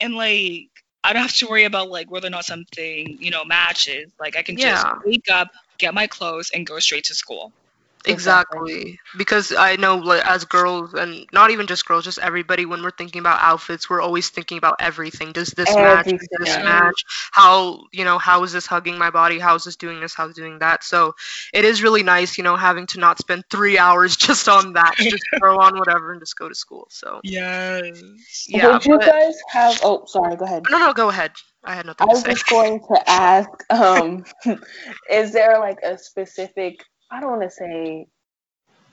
and 0.00 0.14
like 0.14 0.68
I 1.04 1.12
don't 1.12 1.22
have 1.22 1.34
to 1.36 1.46
worry 1.48 1.64
about 1.64 1.88
like 1.90 2.10
whether 2.10 2.28
or 2.28 2.30
not 2.30 2.44
something 2.44 3.18
you 3.20 3.30
know 3.30 3.44
matches. 3.44 4.12
Like 4.20 4.36
I 4.36 4.42
can 4.42 4.56
just 4.56 4.86
Yeah. 4.86 4.94
wake 5.04 5.26
up, 5.32 5.48
get 5.78 5.94
my 5.94 6.06
clothes, 6.06 6.50
and 6.54 6.66
go 6.66 6.78
straight 6.80 7.04
to 7.04 7.14
school. 7.14 7.52
Exactly. 8.06 8.98
Because 9.16 9.52
I 9.52 9.76
know 9.76 9.96
like, 9.96 10.24
as 10.26 10.44
girls 10.44 10.94
and 10.94 11.26
not 11.32 11.50
even 11.50 11.66
just 11.66 11.86
girls, 11.86 12.04
just 12.04 12.18
everybody 12.18 12.64
when 12.66 12.82
we're 12.82 12.90
thinking 12.90 13.20
about 13.20 13.38
outfits, 13.42 13.88
we're 13.90 14.00
always 14.00 14.28
thinking 14.28 14.58
about 14.58 14.76
everything. 14.80 15.32
Does 15.32 15.48
this 15.50 15.74
match? 15.74 16.06
Does 16.06 16.26
this 16.38 16.48
Yeah. 16.48 16.62
match? 16.62 17.04
How, 17.32 17.84
you 17.92 18.04
know, 18.04 18.18
how 18.18 18.42
is 18.44 18.52
this 18.52 18.66
hugging 18.66 18.98
my 18.98 19.10
body? 19.10 19.38
How 19.38 19.54
is 19.54 19.64
this 19.64 19.76
doing 19.76 20.00
this? 20.00 20.14
How's 20.14 20.34
doing 20.34 20.58
that? 20.60 20.84
So 20.84 21.14
it 21.52 21.64
is 21.64 21.82
really 21.82 22.02
nice, 22.02 22.38
you 22.38 22.44
know, 22.44 22.56
having 22.56 22.86
to 22.88 23.00
not 23.00 23.18
spend 23.18 23.44
three 23.50 23.78
hours 23.78 24.16
just 24.16 24.48
on 24.48 24.72
that. 24.74 24.94
Just 24.98 25.24
throw 25.38 25.58
on 25.58 25.78
whatever 25.78 26.12
and 26.12 26.20
just 26.20 26.36
go 26.36 26.48
to 26.48 26.54
school. 26.54 26.86
So 26.90 27.20
Yes. 27.24 28.00
yeah. 28.48 28.72
Would 28.72 28.84
you 28.86 28.98
but- 28.98 29.06
guys 29.06 29.34
have? 29.50 29.80
Oh, 29.82 30.04
sorry. 30.06 30.36
Go 30.36 30.44
ahead. 30.44 30.64
no, 30.70 30.78
no, 30.78 30.92
go 30.92 31.08
ahead. 31.08 31.32
I 31.64 31.74
had 31.74 31.86
I 31.86 31.88
nothing 31.88 32.06
to 32.06 32.12
was 32.12 32.22
say. 32.22 32.30
just 32.30 32.46
going 32.48 32.80
to 32.80 33.10
ask, 33.10 33.48
um, 33.70 34.24
is 35.10 35.32
there 35.32 35.58
like 35.58 35.78
a 35.82 35.98
specific, 35.98 36.84
I 37.10 37.20
don't 37.20 37.30
want 37.30 37.42
to 37.42 37.50
say 37.50 38.06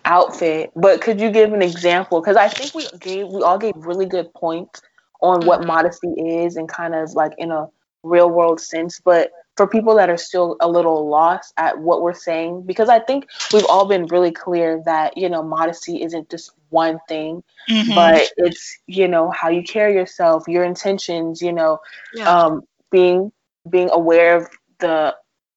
outfit, 0.06 0.71
but 0.75 1.01
could 1.01 1.19
you 1.19 1.32
give 1.32 1.54
an 1.54 1.62
example? 1.62 2.21
Because 2.21 2.38
I 2.38 2.47
think 2.47 2.73
we 2.73 2.88
gave, 2.99 3.28
we 3.28 3.41
all 3.41 3.58
gave 3.58 3.73
really 3.75 4.06
good 4.06 4.34
points 4.34 4.82
on 5.21 5.45
what 5.45 5.62
Mhm. 5.62 5.65
modesty 5.65 6.10
is 6.17 6.56
and 6.56 6.67
kind 6.69 6.95
of 6.95 7.12
like 7.13 7.34
in 7.38 7.51
a 7.51 7.67
real 8.04 8.30
world 8.30 8.60
sense. 8.60 8.99
But 8.99 9.32
for 9.58 9.67
people 9.67 9.95
that 9.95 10.10
are 10.10 10.17
still 10.17 10.58
a 10.62 10.69
little 10.69 11.08
lost 11.10 11.54
at 11.58 11.80
what 11.80 12.01
we're 12.01 12.13
saying, 12.13 12.63
because 12.65 12.89
I 12.89 12.99
think 12.99 13.28
we've 13.54 13.65
all 13.65 13.86
been 13.88 14.06
really 14.08 14.32
clear 14.32 14.82
that, 14.86 15.17
you 15.17 15.30
know, 15.30 15.41
modesty 15.43 16.01
isn't 16.04 16.30
just 16.30 16.51
one 16.69 16.99
thing, 17.08 17.43
Mhm. 17.69 17.95
but 17.95 18.30
it's, 18.38 18.78
you 18.88 19.08
know, 19.08 19.32
how 19.32 19.49
you 19.49 19.63
carry 19.63 19.93
yourself, 19.93 20.43
your 20.47 20.63
intentions, 20.63 21.41
you 21.41 21.51
know, 21.54 21.80
Yeah. 22.13 22.30
um, 22.30 22.62
being 22.91 23.32
being 23.69 23.89
aware 23.91 24.36
of 24.38 24.47
the 24.80 25.15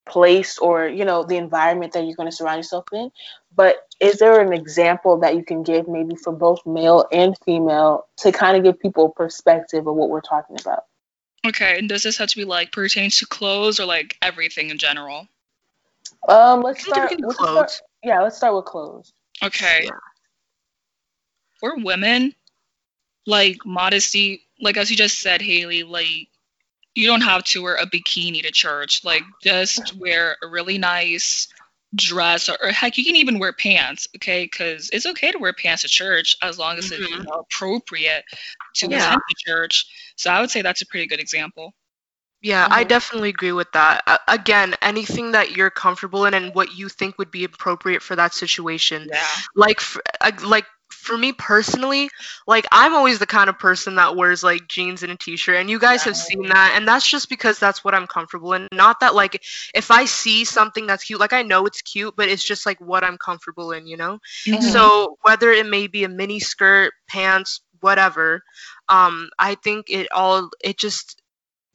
place 0.09 0.59
or 0.59 0.87
you 0.89 1.05
know 1.05 1.25
the 1.25 1.37
environment 1.37 1.93
that 1.93 2.05
you're 2.05 2.17
going 2.17 2.29
to 2.29 2.35
surround 2.35 2.59
yourself 2.59 2.87
in 2.93 3.11
but 3.55 3.77
is 4.01 4.19
there 4.19 4.41
an 4.41 4.53
example 4.53 5.19
that 5.21 5.35
you 5.35 5.45
can 5.45 5.63
give 5.63 5.89
maybe 5.89 6.15
for 6.17 6.33
both 6.33 6.65
male 6.67 7.07
and 7.13 7.37
female 7.45 8.07
to 8.17 8.33
kind 8.33 8.57
of 8.57 8.63
give 8.65 8.81
people 8.81 9.11
perspective 9.11 9.87
of 9.87 9.95
what 9.95 10.09
we're 10.09 10.21
talking 10.21 10.57
about 10.61 10.85
okay. 11.47 11.79
And 11.79 11.89
does 11.89 12.03
this 12.03 12.19
have 12.19 12.29
to 12.29 12.37
be 12.37 12.45
like 12.45 12.73
pertains 12.73 13.19
to 13.19 13.27
clothes 13.27 13.81
or 13.81 13.85
like 13.87 14.17
everything 14.23 14.71
in 14.71 14.79
general? 14.79 15.29
um 16.29 16.63
let's 16.63 16.87
I 16.91 17.07
think 17.07 17.27
we 17.27 17.33
start, 17.33 17.55
let's 17.55 17.75
start 17.75 17.91
yeah 18.03 18.23
let's 18.23 18.37
start 18.37 18.55
with 18.55 18.65
clothes 18.65 19.13
Okay. 19.43 19.83
Yeah. 19.85 19.91
For 21.61 21.77
women, 21.77 22.35
like 23.27 23.59
modesty, 23.65 24.43
like 24.61 24.77
as 24.77 24.91
you 24.91 24.97
just 24.97 25.19
said, 25.19 25.43
Haley, 25.43 25.83
like 25.83 26.29
you 26.99 27.07
don't 27.07 27.21
have 27.21 27.45
to 27.45 27.63
wear 27.63 27.77
a 27.77 27.87
bikini 27.87 28.43
to 28.43 28.51
church. 28.51 29.05
Like 29.05 29.23
just 29.41 29.95
wear 29.97 30.37
a 30.43 30.49
really 30.49 30.79
nice 30.79 31.47
dress 31.95 32.49
or, 32.49 32.57
or 32.61 32.71
heck, 32.71 32.99
you 32.99 33.05
can 33.05 33.15
even 33.15 33.39
wear 33.39 33.53
pants, 33.53 34.09
okay? 34.17 34.45
Because 34.45 34.91
it's 34.93 35.07
okay 35.07 35.31
to 35.31 35.39
wear 35.39 35.53
pants 35.53 35.83
to 35.83 35.89
church 35.89 36.37
as 36.43 36.59
long 36.59 36.77
as 36.77 36.91
it's 36.91 36.99
you 36.99 37.17
Mhm. 37.17 37.25
know, 37.25 37.47
appropriate 37.51 38.25
to 38.75 38.89
Yeah. 38.89 39.07
attend 39.07 39.23
the 39.29 39.35
church. 39.47 39.87
So 40.17 40.31
I 40.31 40.41
would 40.41 40.51
say 40.51 40.61
that's 40.61 40.83
a 40.83 40.87
pretty 40.87 41.07
good 41.07 41.21
example. 41.21 41.73
Yeah, 42.41 42.67
I 42.71 42.85
Mhm. 42.85 42.89
definitely 42.89 43.29
agree 43.31 43.53
with 43.53 43.71
that. 43.73 44.03
Uh, 44.07 44.19
again, 44.27 44.75
anything 44.83 45.33
that 45.33 45.53
you're 45.53 45.71
comfortable 45.71 46.27
in 46.27 46.35
and 46.35 46.53
what 46.55 46.75
you 46.75 46.89
think 46.89 47.17
would 47.19 47.31
be 47.31 47.45
appropriate 47.45 48.03
for 48.03 48.17
that 48.17 48.35
situation. 48.35 49.09
Yeah. 49.09 49.27
Like, 49.55 49.81
for, 49.81 50.03
uh, 50.21 50.33
like 50.43 50.67
for 51.09 51.17
me 51.17 51.33
personally, 51.33 52.11
like 52.47 52.67
I'm 52.71 52.95
always 52.95 53.19
the 53.19 53.27
kind 53.27 53.49
of 53.49 53.59
person 53.59 53.95
that 53.97 54.15
wears 54.15 54.43
like 54.43 54.69
jeans 54.69 55.03
and 55.03 55.11
a 55.11 55.17
t-shirt, 55.17 55.57
and 55.57 55.71
you 55.71 55.79
guys 55.79 56.05
have 56.05 56.17
seen 56.17 56.49
that, 56.49 56.75
and 56.77 56.87
that's 56.87 57.09
just 57.09 57.31
because 57.31 57.59
that's 57.59 57.83
what 57.83 57.95
I'm 57.95 58.07
comfortable 58.07 58.53
in. 58.53 58.69
Not 58.73 59.01
that 59.01 59.15
like 59.15 59.43
if 59.75 59.91
I 59.91 60.05
see 60.05 60.45
something 60.45 60.87
that's 60.87 61.05
cute, 61.05 61.19
like 61.19 61.33
I 61.33 61.43
know 61.43 61.65
it's 61.65 61.81
cute, 61.81 62.15
but 62.15 62.29
it's 62.29 62.45
just 62.45 62.67
like 62.67 62.79
what 62.81 63.03
I'm 63.03 63.17
comfortable 63.17 63.73
in, 63.73 63.87
you 63.87 63.97
know. 63.97 64.19
Mhm. 64.47 64.63
So 64.63 65.17
whether 65.23 65.51
it 65.51 65.67
may 65.67 65.87
be 65.87 66.05
a 66.05 66.09
mini 66.09 66.41
skirt, 66.41 66.93
pants, 67.09 67.63
whatever, 67.81 68.43
um, 68.89 69.31
I 69.39 69.55
think 69.55 69.87
it 69.89 70.13
all 70.13 70.51
it 70.63 70.79
just 70.79 71.23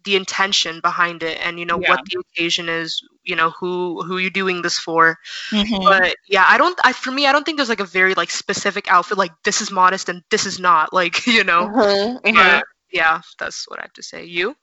the 0.03 0.15
intention 0.15 0.79
behind 0.81 1.23
it 1.23 1.37
and 1.43 1.59
you 1.59 1.65
know 1.65 1.77
Yeah. 1.77 1.89
what 1.89 1.99
the 2.05 2.19
occasion 2.19 2.69
is, 2.69 3.01
you 3.23 3.35
know 3.35 3.49
who 3.51 4.03
who 4.03 4.17
you're 4.17 4.29
doing 4.31 4.61
this 4.61 4.77
for. 4.79 5.17
Mhm. 5.51 5.83
But 5.83 6.15
yeah, 6.27 6.45
I 6.47 6.57
don't. 6.57 6.77
I 6.83 6.93
for 6.93 7.11
me, 7.11 7.27
I 7.27 7.31
don't 7.31 7.45
think 7.45 7.57
there's 7.57 7.69
like 7.69 7.79
a 7.79 7.85
very 7.85 8.13
like 8.15 8.31
specific 8.31 8.89
outfit 8.89 9.17
like 9.17 9.31
this 9.43 9.61
is 9.61 9.71
modest 9.71 10.09
and 10.09 10.23
this 10.29 10.45
is 10.45 10.59
not. 10.59 10.93
Like 10.93 11.25
you 11.27 11.43
know. 11.43 11.69
Mhm, 11.69 12.21
mhm. 12.23 12.33
Yeah, 12.35 12.61
yeah, 12.91 13.21
that's 13.39 13.67
what 13.69 13.79
I 13.79 13.83
have 13.83 13.93
to 13.93 14.03
say. 14.03 14.25
You? 14.25 14.55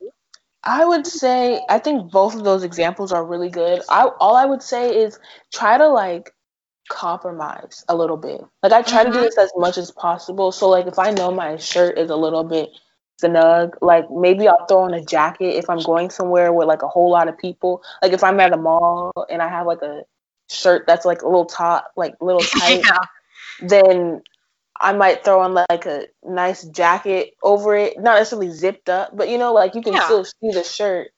I 0.64 0.84
would 0.84 1.06
say 1.06 1.64
I 1.68 1.78
think 1.78 2.10
both 2.10 2.34
of 2.34 2.44
those 2.44 2.62
examples 2.64 3.12
are 3.12 3.24
really 3.24 3.50
good. 3.50 3.82
I 3.88 4.04
all 4.20 4.36
I 4.36 4.44
would 4.44 4.62
say 4.62 5.02
is 5.02 5.18
try 5.52 5.78
to 5.78 5.88
like 5.88 6.30
compromise 6.88 7.84
a 7.88 7.94
little 7.96 8.16
bit. 8.16 8.42
Like 8.62 8.72
I 8.72 8.82
try 8.82 9.04
to 9.04 9.10
do 9.10 9.20
Mhm. 9.20 9.22
this 9.22 9.38
as 9.38 9.52
much 9.56 9.78
as 9.78 9.90
possible. 9.90 10.52
So 10.52 10.68
like 10.68 10.86
if 10.86 10.98
I 10.98 11.10
know 11.10 11.30
my 11.30 11.56
shirt 11.56 11.98
is 11.98 12.10
a 12.10 12.16
little 12.16 12.44
bit 12.44 12.70
snug, 13.20 13.76
like 13.82 14.10
maybe 14.10 14.48
I'll 14.48 14.66
throw 14.66 14.82
on 14.82 14.94
a 14.94 15.04
jacket 15.04 15.56
if 15.56 15.68
I'm 15.70 15.82
going 15.82 16.10
somewhere 16.10 16.52
with 16.52 16.68
like 16.68 16.82
a 16.82 16.88
whole 16.88 17.10
lot 17.10 17.28
of 17.28 17.38
people. 17.38 17.82
Like 18.02 18.12
if 18.12 18.24
I'm 18.24 18.40
at 18.40 18.52
a 18.52 18.56
mall 18.56 19.12
and 19.30 19.42
I 19.42 19.48
have 19.48 19.66
like 19.66 19.82
a 19.82 20.02
shirt 20.48 20.84
that's 20.86 21.04
like 21.06 21.22
a 21.22 21.26
little 21.26 21.46
top, 21.46 21.92
like 21.96 22.14
little 22.20 22.40
tight, 22.60 22.82
yeah. 22.84 22.98
then 23.60 24.22
I 24.80 24.92
might 24.92 25.24
throw 25.24 25.40
on 25.40 25.54
like 25.54 25.86
a 25.86 26.06
nice 26.24 26.64
jacket 26.64 27.34
over 27.42 27.76
it, 27.76 27.98
not 28.00 28.16
necessarily 28.18 28.50
zipped 28.50 28.88
up, 28.88 29.16
but 29.16 29.28
you 29.28 29.38
know, 29.38 29.52
like 29.52 29.74
you 29.74 29.82
can 29.82 29.94
Yeah. 29.94 30.04
still 30.04 30.24
see 30.24 30.50
the 30.52 30.64
shirt, 30.64 31.10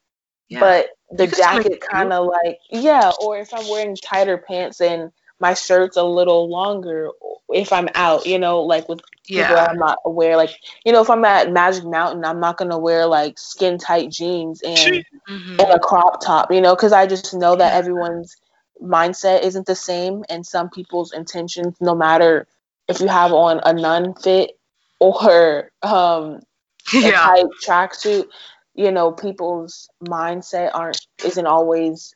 Yeah. 0.49 0.61
but 0.61 0.89
the 1.11 1.27
You 1.27 1.31
can 1.31 1.39
still 1.41 1.63
make 1.63 1.71
jacket 1.71 1.81
kind 1.81 2.13
of 2.13 2.27
like 2.27 2.59
yeah. 2.71 3.13
Or 3.21 3.39
if 3.39 3.53
I'm 3.55 3.69
wearing 3.69 3.97
tighter 3.97 4.39
pants 4.39 4.81
and 4.81 5.13
my 5.41 5.55
shirt's 5.55 5.97
a 5.97 6.03
little 6.05 6.49
longer, 6.51 7.11
if 7.51 7.73
I'm 7.73 7.89
out, 7.95 8.27
you 8.27 8.39
know, 8.39 8.63
like 8.63 8.89
with 8.89 9.01
yeah. 9.27 9.55
that 9.55 9.71
I'm 9.71 9.79
not 9.79 9.99
aware, 10.05 10.37
like 10.37 10.51
you 10.85 10.93
know, 10.93 11.01
if 11.01 11.11
I'm 11.11 11.25
at 11.25 11.53
Magic 11.53 11.85
Mountain, 11.85 12.25
I'm 12.25 12.41
not 12.41 12.57
gonna 12.57 12.79
wear 12.79 13.07
like 13.07 13.39
skin 13.39 13.79
tight 13.79 14.11
jeans 14.11 14.63
and 14.63 15.05
Mhm. 15.29 15.61
and 15.61 15.71
a 15.71 15.79
crop 15.79 16.21
top, 16.23 16.53
you 16.53 16.61
know, 16.61 16.75
because 16.75 16.93
I 16.93 17.07
just 17.07 17.35
know 17.35 17.57
that 17.57 17.75
everyone's 17.75 18.37
mindset 18.83 19.43
isn't 19.43 19.67
the 19.67 19.75
same, 19.75 20.25
and 20.29 20.45
some 20.47 20.69
people's 20.71 21.13
intentions, 21.13 21.77
no 21.81 21.95
matter 21.95 22.47
if 22.89 23.01
you 23.01 23.09
have 23.09 23.33
on 23.33 23.61
a 23.65 23.73
nun 23.73 24.15
fit 24.15 24.59
or 24.99 25.71
um, 25.83 26.41
a 26.95 27.11
tight 27.13 27.47
tracksuit, 27.65 28.27
you 28.75 28.91
know, 28.91 29.13
people's 29.13 29.89
mindset 30.05 30.71
aren't 30.75 31.07
isn't 31.25 31.47
always 31.47 32.15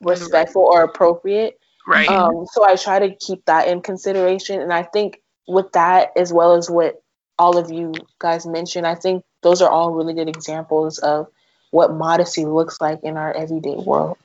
respectful 0.00 0.62
or 0.62 0.82
appropriate. 0.82 1.58
Right. 1.86 2.08
Um, 2.08 2.46
so 2.52 2.64
I 2.64 2.76
try 2.76 2.98
to 2.98 3.14
keep 3.16 3.44
that 3.46 3.68
in 3.68 3.80
consideration, 3.82 4.60
and 4.60 4.72
I 4.72 4.82
think 4.82 5.19
with 5.50 5.72
that 5.72 6.12
as 6.16 6.32
well 6.32 6.54
as 6.54 6.70
what 6.70 7.02
all 7.38 7.56
of 7.56 7.70
you 7.70 7.92
guys 8.18 8.46
mentioned, 8.46 8.86
I 8.86 8.94
think 8.94 9.24
those 9.42 9.62
are 9.62 9.70
all 9.70 9.92
really 9.92 10.14
good 10.14 10.28
examples 10.28 10.98
of 10.98 11.28
what 11.70 11.92
modesty 11.92 12.44
looks 12.44 12.80
like 12.80 13.00
in 13.02 13.16
our 13.16 13.32
everyday 13.32 13.76
world. 13.76 14.18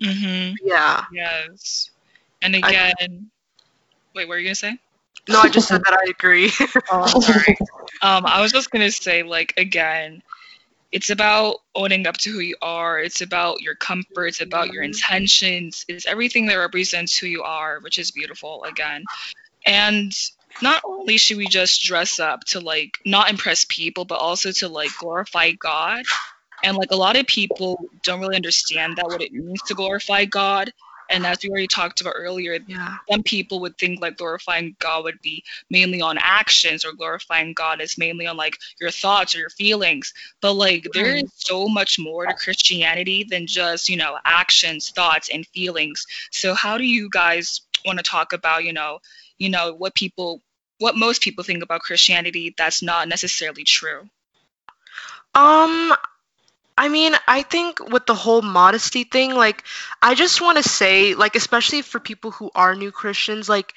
Mm-hmm. 0.00 0.54
yeah. 0.64 1.04
Yes. 1.12 1.90
And 2.40 2.56
again, 2.56 3.30
wait, 4.14 4.26
what 4.26 4.28
were 4.28 4.38
you 4.38 4.46
gonna 4.46 4.54
say? 4.54 4.78
No, 5.28 5.40
I 5.40 5.48
just 5.48 5.68
said 5.68 5.82
that 5.84 5.94
I 5.94 6.10
agree. 6.10 6.50
Oh, 6.90 7.20
sorry. 7.20 7.56
um, 8.02 8.26
I 8.26 8.40
was 8.40 8.52
just 8.52 8.70
gonna 8.70 8.90
say, 8.90 9.22
like, 9.22 9.54
again, 9.56 10.22
it's 10.90 11.10
about 11.10 11.56
owning 11.74 12.06
up 12.06 12.16
to 12.18 12.30
who 12.30 12.40
you 12.40 12.56
are. 12.60 12.98
It's 13.00 13.20
about 13.20 13.60
your 13.62 13.74
comfort. 13.76 14.26
It's 14.26 14.40
about 14.40 14.72
your 14.72 14.82
intentions. 14.82 15.84
It's 15.88 16.06
everything 16.06 16.46
that 16.46 16.56
represents 16.56 17.16
who 17.16 17.26
you 17.26 17.42
are, 17.42 17.80
which 17.80 17.98
is 17.98 18.10
beautiful. 18.10 18.64
Again, 18.64 19.04
and 19.64 20.12
not 20.60 20.82
only 20.84 21.16
should 21.16 21.36
we 21.36 21.46
just 21.46 21.82
dress 21.82 22.20
up 22.20 22.44
to 22.44 22.60
like 22.60 22.98
not 23.04 23.30
impress 23.30 23.64
people, 23.68 24.04
but 24.04 24.18
also 24.18 24.52
to 24.52 24.68
like 24.68 24.90
glorify 24.98 25.52
God. 25.52 26.04
And 26.64 26.76
like 26.76 26.92
a 26.92 26.96
lot 26.96 27.16
of 27.16 27.26
people 27.26 27.88
don't 28.02 28.20
really 28.20 28.36
understand 28.36 28.96
that 28.96 29.06
what 29.06 29.22
it 29.22 29.32
means 29.32 29.62
to 29.62 29.74
glorify 29.74 30.24
God. 30.24 30.72
And 31.10 31.26
as 31.26 31.42
we 31.42 31.50
already 31.50 31.66
talked 31.66 32.00
about 32.00 32.14
earlier, 32.16 32.58
yeah. 32.66 32.96
some 33.10 33.22
people 33.22 33.60
would 33.60 33.76
think 33.76 34.00
like 34.00 34.16
glorifying 34.16 34.74
God 34.78 35.04
would 35.04 35.20
be 35.20 35.44
mainly 35.68 36.00
on 36.00 36.16
actions 36.18 36.84
or 36.84 36.92
glorifying 36.92 37.52
God 37.52 37.80
is 37.80 37.98
mainly 37.98 38.26
on 38.26 38.36
like 38.36 38.58
your 38.80 38.90
thoughts 38.90 39.34
or 39.34 39.38
your 39.38 39.50
feelings. 39.50 40.14
But 40.40 40.54
like 40.54 40.86
there 40.94 41.14
is 41.14 41.30
so 41.34 41.68
much 41.68 41.98
more 41.98 42.26
to 42.26 42.32
Christianity 42.32 43.24
than 43.24 43.46
just, 43.46 43.88
you 43.88 43.96
know, 43.96 44.18
actions, 44.24 44.90
thoughts, 44.90 45.28
and 45.28 45.46
feelings. 45.48 46.06
So 46.30 46.54
how 46.54 46.78
do 46.78 46.84
you 46.84 47.10
guys 47.10 47.60
want 47.84 47.98
to 47.98 48.04
talk 48.04 48.32
about, 48.32 48.64
you 48.64 48.72
know, 48.72 49.00
you 49.42 49.50
know, 49.50 49.74
what 49.74 49.94
people 49.94 50.40
what 50.78 50.96
most 50.96 51.22
people 51.22 51.44
think 51.44 51.62
about 51.62 51.80
Christianity 51.80 52.54
that's 52.56 52.82
not 52.82 53.08
necessarily 53.08 53.64
true? 53.64 54.08
Um, 55.34 55.94
I 56.76 56.88
mean, 56.88 57.14
I 57.28 57.42
think 57.42 57.78
with 57.80 58.06
the 58.06 58.14
whole 58.14 58.42
modesty 58.42 59.04
thing, 59.04 59.34
like, 59.34 59.64
I 60.00 60.14
just 60.14 60.40
want 60.40 60.58
to 60.58 60.68
say, 60.68 61.14
like, 61.14 61.36
especially 61.36 61.82
for 61.82 62.00
people 62.00 62.30
who 62.30 62.50
are 62.54 62.74
new 62.74 62.90
Christians, 62.90 63.48
like, 63.48 63.74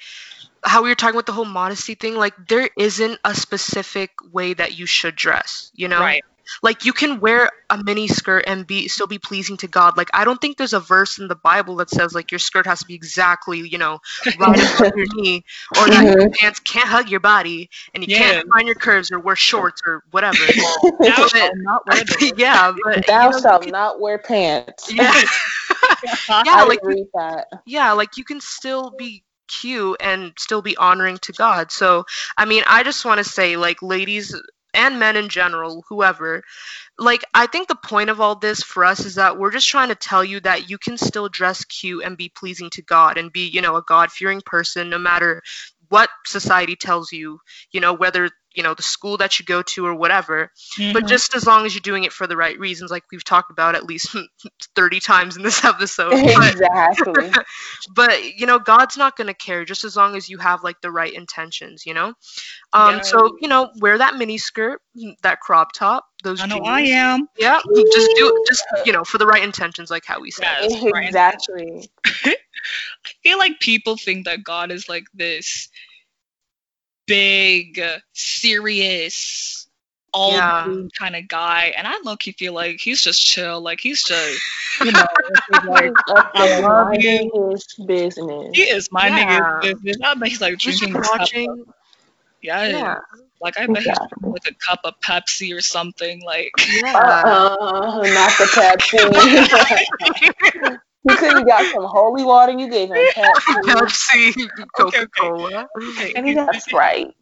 how 0.62 0.82
we 0.82 0.88
were 0.88 0.94
talking 0.94 1.14
about 1.14 1.26
the 1.26 1.32
whole 1.32 1.44
modesty 1.44 1.94
thing, 1.94 2.16
like 2.16 2.34
there 2.48 2.68
isn't 2.76 3.20
a 3.24 3.34
specific 3.34 4.10
way 4.32 4.54
that 4.54 4.76
you 4.76 4.86
should 4.86 5.14
dress, 5.14 5.70
you 5.74 5.88
know? 5.88 6.00
Right. 6.00 6.24
Like 6.62 6.84
you 6.84 6.92
can 6.92 7.20
wear 7.20 7.50
a 7.70 7.82
mini 7.82 8.08
skirt 8.08 8.44
and 8.46 8.66
be 8.66 8.88
still 8.88 9.06
be 9.06 9.18
pleasing 9.18 9.56
to 9.58 9.68
God. 9.68 9.96
Like 9.96 10.08
I 10.14 10.24
don't 10.24 10.40
think 10.40 10.56
there's 10.56 10.72
a 10.72 10.80
verse 10.80 11.18
in 11.18 11.28
the 11.28 11.34
Bible 11.34 11.76
that 11.76 11.90
says 11.90 12.14
like 12.14 12.30
your 12.30 12.38
skirt 12.38 12.66
has 12.66 12.80
to 12.80 12.86
be 12.86 12.94
exactly, 12.94 13.68
you 13.68 13.78
know, 13.78 14.00
right 14.38 14.76
above 14.78 14.92
your 14.96 15.06
knee, 15.14 15.44
or 15.76 15.88
that 15.88 16.04
your 16.04 16.16
mm-hmm. 16.16 16.32
pants 16.32 16.60
can't 16.60 16.88
hug 16.88 17.08
your 17.08 17.20
body 17.20 17.70
and 17.94 18.06
you 18.06 18.14
Yeah. 18.14 18.18
can't 18.32 18.48
find 18.52 18.66
your 18.66 18.76
curves 18.76 19.10
or 19.10 19.18
wear 19.18 19.36
shorts 19.36 19.82
or 19.86 20.02
whatever. 20.10 20.36
Thou 21.00 21.26
shalt 21.28 21.52
not 21.56 21.86
wear 21.86 22.02
yeah, 22.36 22.72
but 22.84 23.06
Thou 23.06 23.26
you 23.26 23.30
know, 23.30 23.40
shalt 23.40 23.62
can- 23.62 23.72
not 23.72 24.00
wear 24.00 24.18
pants. 24.18 24.92
yeah. 24.92 25.12
I 26.28 26.42
yeah, 26.44 26.62
like 26.64 26.80
read 26.82 27.06
that. 27.14 27.48
yeah, 27.64 27.92
like 27.92 28.16
you 28.16 28.24
can 28.24 28.40
still 28.40 28.90
be 28.96 29.22
cute 29.48 29.96
and 30.00 30.32
still 30.38 30.62
be 30.62 30.76
honoring 30.76 31.18
to 31.18 31.32
God. 31.32 31.70
So, 31.70 32.04
I 32.36 32.44
mean, 32.44 32.64
I 32.66 32.82
just 32.82 33.04
want 33.04 33.18
to 33.18 33.24
say, 33.24 33.56
like, 33.56 33.82
ladies 33.82 34.34
and 34.76 34.98
men 34.98 35.16
in 35.16 35.28
general, 35.28 35.84
whoever, 35.88 36.42
like, 36.98 37.24
I 37.34 37.46
think 37.46 37.68
the 37.68 37.74
point 37.76 38.10
of 38.10 38.20
all 38.20 38.36
this 38.36 38.62
for 38.62 38.84
us 38.84 39.04
is 39.04 39.16
that 39.16 39.38
we're 39.38 39.50
just 39.50 39.68
trying 39.68 39.88
to 39.88 39.94
tell 39.94 40.24
you 40.24 40.40
that 40.40 40.70
you 40.70 40.78
can 40.78 40.96
still 40.96 41.28
dress 41.28 41.64
cute 41.64 42.04
and 42.04 42.16
be 42.16 42.28
pleasing 42.28 42.70
to 42.70 42.82
God 42.82 43.18
and 43.18 43.32
be, 43.32 43.48
you 43.48 43.60
know, 43.60 43.76
a 43.76 43.82
God 43.82 44.10
fearing 44.10 44.40
person 44.44 44.90
no 44.90 44.98
matter 44.98 45.42
what 45.88 46.08
society 46.26 46.76
tells 46.76 47.12
you, 47.12 47.38
you 47.72 47.80
know, 47.80 47.92
whether, 47.92 48.28
you 48.54 48.62
know, 48.62 48.74
the 48.74 48.82
school 48.82 49.18
that 49.18 49.38
you 49.38 49.44
go 49.44 49.62
to 49.62 49.86
or 49.86 49.94
whatever. 49.94 50.50
But 50.92 51.04
Mhm. 51.04 51.08
just 51.08 51.34
as 51.34 51.46
long 51.46 51.66
as 51.66 51.74
you're 51.74 51.80
doing 51.80 52.04
it 52.04 52.12
for 52.12 52.26
the 52.26 52.36
right 52.36 52.58
reasons, 52.58 52.90
like 52.90 53.04
we've 53.12 53.24
talked 53.24 53.50
about 53.50 53.74
at 53.74 53.84
least 53.84 54.16
30 54.76 55.00
times 55.00 55.36
in 55.36 55.42
this 55.42 55.64
episode. 55.64 56.12
But, 56.36 56.52
exactly. 56.52 57.30
but 57.94 58.38
you 58.38 58.46
know 58.46 58.58
god's 58.58 58.96
not 58.96 59.16
going 59.16 59.26
to 59.26 59.34
care 59.34 59.64
just 59.64 59.84
as 59.84 59.96
long 59.96 60.16
as 60.16 60.28
you 60.28 60.38
have 60.38 60.62
like 60.64 60.80
the 60.80 60.90
right 60.90 61.12
intentions 61.12 61.84
you 61.86 61.94
know 61.94 62.14
um 62.72 62.96
Yeah. 62.96 63.00
so 63.02 63.36
you 63.40 63.48
know 63.48 63.70
wear 63.80 63.98
that 63.98 64.16
mini 64.16 64.38
skirt 64.38 64.80
that 65.22 65.40
crop 65.40 65.72
top 65.72 66.04
those 66.22 66.40
I 66.40 66.46
know 66.46 66.56
jeans 66.56 66.66
I 66.68 66.80
am. 66.80 67.28
yeah 67.38 67.60
just 67.92 68.10
do 68.16 68.28
it 68.28 68.34
just 68.48 68.64
you 68.84 68.92
know 68.92 69.04
for 69.04 69.18
the 69.18 69.26
right 69.26 69.42
intentions 69.42 69.90
like 69.90 70.04
how 70.06 70.20
we 70.20 70.30
said 70.30 70.46
Yes. 70.60 70.82
right. 70.92 71.04
exactly. 71.06 71.88
I 73.04 73.10
feel 73.22 73.38
like 73.38 73.60
people 73.60 73.96
think 73.96 74.26
that 74.26 74.44
God 74.44 74.70
is 74.70 74.88
like 74.88 75.04
this 75.14 75.68
big, 77.06 77.78
uh, 77.78 77.98
serious, 78.12 79.68
all 80.12 80.32
Yeah. 80.32 80.72
kind 80.98 81.16
of 81.16 81.28
guy, 81.28 81.72
and 81.76 81.86
I 81.86 81.98
low 82.04 82.16
key 82.16 82.32
feel 82.32 82.52
like 82.52 82.80
he's 82.80 83.02
just 83.02 83.24
chill. 83.24 83.60
Like 83.60 83.80
he's 83.80 84.02
just, 84.04 84.40
you 84.80 84.92
know, 84.92 85.06
he's 85.48 85.62
like 85.64 85.92
I 86.34 86.44
love 86.44 86.58
minding 86.58 87.30
his 87.34 87.64
business. 87.86 88.50
he 88.52 88.62
is 88.62 88.88
minding 88.92 89.28
Yeah. 89.28 89.30
his 89.30 89.44
business. 89.60 89.96
I 90.04 90.14
bet 90.14 90.28
he's 90.28 90.40
like 90.40 90.58
drinking. 90.58 90.94
watching 91.02 91.64
yeah, 92.42 92.66
yeah 92.66 92.94
like 93.40 93.58
I 93.58 93.66
bet 93.66 93.82
he's 93.82 93.96
Yeah. 93.96 93.98
drinking 93.98 94.32
like 94.32 94.46
a 94.48 94.54
cup 94.66 94.80
of 94.84 94.94
Pepsi 95.00 95.56
or 95.56 95.60
something. 95.60 96.22
Like 96.24 96.52
yeah 96.66 96.94
Uh-uh, 96.94 98.06
not 98.08 98.32
the 98.38 98.46
Pepsi. 98.54 100.78
you 101.08 101.16
could 101.16 101.32
have 101.32 101.46
got 101.46 101.64
some 101.72 101.84
holy 101.84 102.24
water. 102.24 102.52
You 102.52 102.68
gave 102.70 102.90
him 102.90 102.96
Pepsi, 103.14 103.62
pepsi 103.64 104.28
Okay, 104.30 104.42
okay. 104.42 104.66
coca-cola 104.76 105.68
okay, 105.90 106.12
and 106.14 106.26
he 106.26 106.34
got 106.34 106.54
Sprite. 106.62 107.14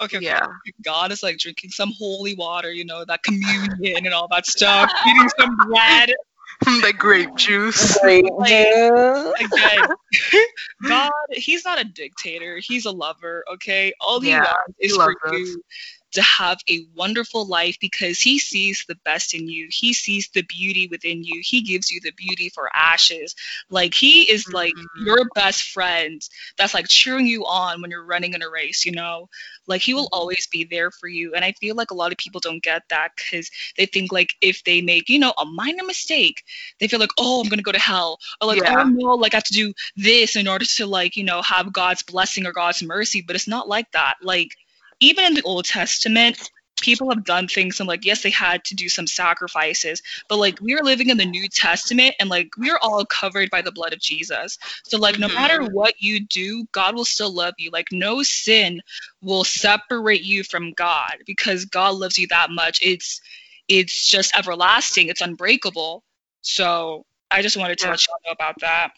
okay, 0.00 0.16
okay. 0.18 0.24
yeah 0.26 0.40
oh 0.46 0.54
God 0.84 1.12
is 1.12 1.22
like 1.22 1.38
drinking 1.38 1.70
some 1.70 1.92
holy 1.98 2.34
water, 2.34 2.70
you 2.72 2.84
know, 2.84 3.04
that 3.04 3.22
communion 3.22 4.04
and 4.06 4.14
all 4.14 4.28
that 4.28 4.46
stuff, 4.46 4.90
eating 5.06 5.28
some 5.38 5.56
bread. 5.68 6.12
the 6.82 6.92
grape 6.98 7.34
juice 7.36 7.96
Grape 8.02 8.26
Like- 8.36 8.48
juice. 8.50 9.32
Again, 9.40 9.88
God, 10.86 11.10
He's 11.30 11.64
not 11.64 11.80
a 11.80 11.84
dictator. 11.84 12.58
He's 12.58 12.84
a 12.84 12.90
lover, 12.90 13.44
okay? 13.54 13.94
All 14.00 14.20
He 14.20 14.28
Yeah, 14.28 14.40
wants 14.40 14.74
He 14.78 14.86
is 14.88 14.94
for 14.96 15.12
us. 15.26 15.32
you 15.32 15.62
to 16.12 16.22
have 16.22 16.58
a 16.68 16.86
wonderful 16.94 17.46
life 17.46 17.76
because 17.80 18.20
He 18.20 18.38
sees 18.38 18.84
the 18.88 18.96
best 19.04 19.34
in 19.34 19.48
you. 19.48 19.68
He 19.70 19.92
sees 19.92 20.28
the 20.28 20.42
beauty 20.42 20.88
within 20.88 21.22
you. 21.24 21.40
He 21.44 21.62
gives 21.62 21.90
you 21.90 22.00
the 22.00 22.12
beauty 22.12 22.48
for 22.48 22.68
ashes. 22.74 23.34
Like, 23.70 23.94
He 23.94 24.30
is 24.30 24.52
like 24.52 24.76
Mhm. 24.76 24.86
your 24.94 25.24
best 25.34 25.62
friend 25.62 26.20
that's 26.56 26.74
like 26.74 26.88
cheering 26.88 27.26
you 27.26 27.44
on 27.46 27.80
when 27.80 27.90
you're 27.90 28.04
running 28.04 28.34
in 28.34 28.42
a 28.42 28.50
race, 28.50 28.84
you 28.84 28.92
know? 28.92 29.28
Like, 29.66 29.82
He 29.82 29.94
will 29.94 30.08
Mm-hmm. 30.12 30.12
always 30.12 30.46
be 30.48 30.64
there 30.64 30.90
for 30.90 31.08
you. 31.08 31.34
And 31.34 31.44
I 31.44 31.52
feel 31.52 31.74
like 31.76 31.90
a 31.90 31.94
lot 31.94 32.12
of 32.12 32.18
people 32.18 32.40
don't 32.40 32.62
get 32.62 32.82
that 32.90 33.12
because 33.16 33.50
they 33.76 33.86
think, 33.86 34.12
like, 34.12 34.34
if 34.40 34.64
they 34.64 34.80
make, 34.80 35.08
you 35.08 35.18
know, 35.18 35.32
a 35.38 35.44
minor 35.44 35.84
mistake, 35.84 36.44
they 36.78 36.88
feel 36.88 37.00
like, 37.00 37.10
oh, 37.18 37.40
I'm 37.40 37.48
gonna 37.48 37.62
go 37.62 37.72
to 37.72 37.78
hell, 37.78 38.18
or 38.40 38.48
like, 38.48 38.60
Yeah. 38.60 38.66
oh 38.66 38.84
no, 38.84 39.14
like 39.14 39.34
I 39.34 39.36
have 39.38 39.44
to 39.44 39.52
do 39.52 39.72
this 39.96 40.36
in 40.36 40.48
order 40.48 40.64
to 40.64 40.86
like, 40.86 41.16
you 41.16 41.24
know, 41.24 41.42
have 41.42 41.72
God's 41.72 42.02
blessing 42.02 42.46
or 42.46 42.52
God's 42.52 42.82
mercy. 42.82 43.22
But 43.22 43.36
it's 43.36 43.48
not 43.48 43.68
like 43.68 43.90
that. 43.92 44.16
Like, 44.22 44.56
even 45.00 45.24
in 45.24 45.34
the 45.34 45.42
Old 45.42 45.64
Testament, 45.64 46.50
people 46.80 47.10
have 47.10 47.24
done 47.24 47.46
things 47.46 47.78
and 47.80 47.88
like, 47.88 48.04
yes, 48.04 48.22
they 48.22 48.30
had 48.30 48.64
to 48.64 48.74
do 48.74 48.88
some 48.88 49.06
sacrifices, 49.06 50.02
but 50.28 50.38
like 50.38 50.60
we 50.60 50.74
are 50.74 50.82
living 50.82 51.10
in 51.10 51.16
the 51.16 51.24
New 51.26 51.48
Testament 51.48 52.14
and 52.18 52.30
like 52.30 52.50
we 52.56 52.70
are 52.70 52.78
all 52.82 53.04
covered 53.04 53.50
by 53.50 53.62
the 53.62 53.72
blood 53.72 53.92
of 53.92 54.00
Jesus. 54.00 54.58
So 54.84 54.98
like, 54.98 55.18
no 55.18 55.28
matter 55.28 55.62
what 55.64 55.94
you 56.00 56.26
do, 56.26 56.66
God 56.72 56.94
will 56.94 57.04
still 57.04 57.32
love 57.32 57.54
you. 57.58 57.70
Like, 57.70 57.88
no 57.92 58.22
sin 58.22 58.80
will 59.22 59.44
separate 59.44 60.22
you 60.22 60.42
from 60.44 60.72
God 60.72 61.16
because 61.26 61.64
God 61.64 61.96
loves 61.96 62.18
you 62.18 62.26
that 62.28 62.50
much. 62.50 62.80
It's 62.82 63.20
it's 63.68 64.08
just 64.08 64.36
everlasting. 64.36 65.08
It's 65.08 65.20
unbreakable. 65.20 66.02
So 66.42 67.04
I 67.30 67.42
just 67.42 67.56
wanted 67.56 67.78
to 67.78 67.84
Yeah. 67.84 67.90
let 67.92 68.06
y'all 68.06 68.16
know 68.26 68.32
about 68.32 68.60
that. 68.60 68.90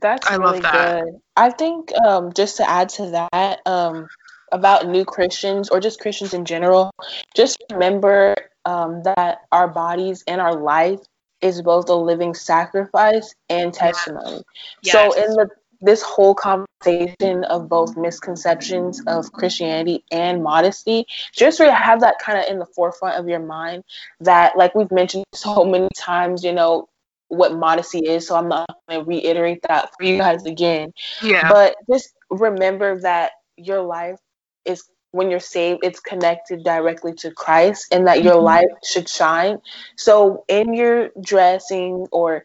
That's 0.00 0.30
I 0.30 0.36
love 0.36 0.54
really 0.54 0.60
that. 0.60 1.02
good. 1.04 1.20
I 1.36 1.50
think 1.50 1.92
um, 1.98 2.32
just 2.32 2.58
to 2.58 2.68
add 2.68 2.90
to 2.90 3.28
that 3.32 3.60
um, 3.66 4.08
about 4.52 4.88
new 4.88 5.04
Christians 5.04 5.68
or 5.68 5.80
just 5.80 6.00
Christians 6.00 6.34
in 6.34 6.44
general, 6.44 6.90
just 7.34 7.62
remember 7.72 8.36
um, 8.64 9.02
that 9.02 9.42
our 9.52 9.68
bodies 9.68 10.24
and 10.26 10.40
our 10.40 10.54
life 10.54 11.00
is 11.40 11.62
both 11.62 11.88
a 11.88 11.94
living 11.94 12.34
sacrifice 12.34 13.34
and 13.48 13.72
testimony. 13.72 14.42
So 14.82 15.12
in 15.12 15.30
the 15.32 15.48
this 15.80 16.02
whole 16.02 16.34
conversation 16.34 17.44
of 17.44 17.68
both 17.68 17.96
misconceptions 17.96 19.02
of 19.06 19.32
Christianity 19.32 20.04
and 20.10 20.42
modesty, 20.42 21.06
just 21.32 21.58
really 21.58 21.72
have 21.72 22.00
that 22.00 22.16
kind 22.20 22.38
of 22.38 22.44
in 22.50 22.58
the 22.58 22.66
forefront 22.66 23.18
of 23.18 23.28
your 23.28 23.40
mind 23.40 23.84
that 24.20 24.56
like 24.58 24.74
we've 24.74 24.90
mentioned 24.90 25.24
so 25.32 25.64
many 25.64 25.88
times, 25.96 26.44
you 26.44 26.52
know, 26.52 26.88
what 27.28 27.54
modesty 27.54 28.00
is. 28.00 28.26
So 28.26 28.36
I'm 28.36 28.48
not 28.48 28.68
going 28.88 29.00
to 29.00 29.08
reiterate 29.08 29.62
that 29.68 29.90
for 29.96 30.04
you 30.04 30.18
guys 30.18 30.44
again. 30.44 30.92
yeah 31.22 31.48
But 31.48 31.76
just 31.90 32.12
remember 32.30 33.00
that 33.00 33.32
your 33.56 33.82
life 33.82 34.18
is 34.64 34.88
when 35.12 35.30
you're 35.30 35.40
saved, 35.40 35.80
it's 35.82 36.00
connected 36.00 36.62
directly 36.64 37.12
to 37.14 37.30
Christ 37.32 37.88
and 37.92 38.06
that 38.06 38.22
your 38.22 38.36
Mhm. 38.36 38.42
life 38.42 38.70
should 38.84 39.08
shine. 39.08 39.60
So 39.96 40.44
in 40.48 40.74
your 40.74 41.10
dressing 41.20 42.06
or 42.12 42.44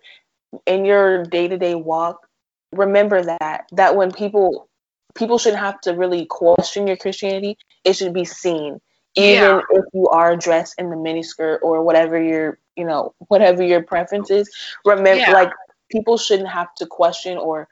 in 0.66 0.86
your 0.86 1.24
day-to-day 1.24 1.76
walk, 1.76 2.28
remember 2.72 3.22
that 3.24 3.68
that 3.72 3.96
when 3.96 4.12
people 4.12 4.68
people 5.14 5.38
shouldn't 5.38 5.62
have 5.62 5.80
to 5.82 5.94
really 5.94 6.26
question 6.26 6.88
your 6.88 6.98
Christianity, 6.98 7.58
it 7.84 7.94
should 7.94 8.14
be 8.14 8.26
seen. 8.26 8.82
Even 9.16 9.42
Yeah. 9.42 9.62
if 9.70 9.86
you 9.94 10.08
are 10.10 10.36
dressed 10.36 10.76
in 10.78 10.90
the 10.90 10.96
miniskirt 10.96 11.60
or 11.62 11.84
whatever 11.84 12.22
your 12.22 12.58
you 12.76 12.86
know, 12.86 13.14
whatever 13.28 13.64
your 13.64 13.82
preference 13.84 14.30
is, 14.30 14.50
remember 14.84 15.20
Yeah. 15.22 15.32
like 15.32 15.52
people 15.92 16.18
shouldn't 16.18 16.50
have 16.50 16.74
to 16.76 16.86
question 16.86 17.38
or 17.38 17.68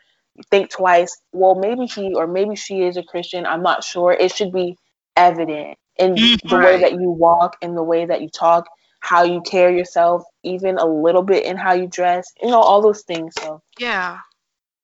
think 0.49 0.69
twice. 0.69 1.17
Well, 1.31 1.55
maybe 1.55 1.85
he 1.85 2.13
or 2.13 2.27
maybe 2.27 2.55
she 2.55 2.81
is 2.81 2.97
a 2.97 3.03
Christian. 3.03 3.45
I'm 3.45 3.61
not 3.63 3.83
sure. 3.83 4.11
It 4.13 4.33
should 4.33 4.51
be 4.51 4.77
evident 5.15 5.77
in 5.97 6.15
Mhm. 6.15 6.49
the 6.49 6.57
way 6.57 6.79
that 6.81 6.93
you 6.93 7.09
walk, 7.09 7.57
in 7.61 7.75
the 7.75 7.83
way 7.83 8.05
that 8.05 8.21
you 8.21 8.29
talk, 8.29 8.67
how 8.99 9.23
you 9.23 9.41
carry 9.41 9.77
yourself, 9.77 10.23
even 10.43 10.77
a 10.77 10.85
little 10.85 11.23
bit 11.23 11.45
in 11.45 11.57
how 11.57 11.73
you 11.73 11.87
dress. 11.87 12.25
You 12.41 12.49
know, 12.49 12.61
all 12.61 12.81
those 12.81 13.03
things. 13.03 13.33
So 13.39 13.61
yeah 13.79 14.19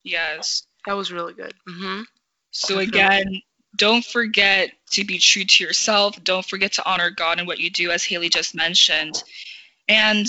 Yes. 0.03 0.63
that 0.85 0.93
was 0.93 1.11
really 1.11 1.33
good 1.33 1.53
hmm 1.67 2.01
So 2.51 2.79
again, 2.79 3.41
don't 3.75 4.03
forget 4.03 4.71
to 4.91 5.03
be 5.05 5.17
true 5.19 5.45
to 5.45 5.63
yourself. 5.63 6.21
Don't 6.23 6.45
forget 6.45 6.73
to 6.73 6.89
honor 6.89 7.09
God 7.09 7.39
in 7.39 7.45
what 7.45 7.59
you 7.59 7.69
do, 7.69 7.91
as 7.91 8.03
Haley 8.03 8.29
just 8.29 8.55
mentioned. 8.55 9.23
And 9.87 10.25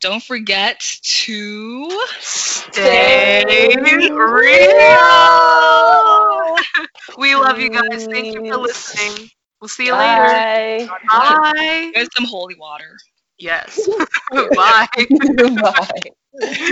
don't 0.00 0.22
forget 0.22 0.80
to 1.02 1.90
Stay 2.20 3.42
Stay 3.42 3.76
real. 4.10 5.00
We 7.18 7.34
love 7.34 7.60
you 7.60 7.70
guys. 7.70 8.06
Thank 8.06 8.34
you 8.34 8.50
for 8.50 8.56
listening. 8.58 9.30
We'll 9.60 9.68
see 9.68 9.86
you 9.86 9.92
later. 9.92 10.22
Bye. 10.22 10.88
Bye. 11.08 11.90
get 11.94 12.08
some 12.16 12.24
holy 12.24 12.54
water. 12.54 12.96
Yes. 13.38 13.88
Bye. 14.32 14.86
Bye. 15.62 16.56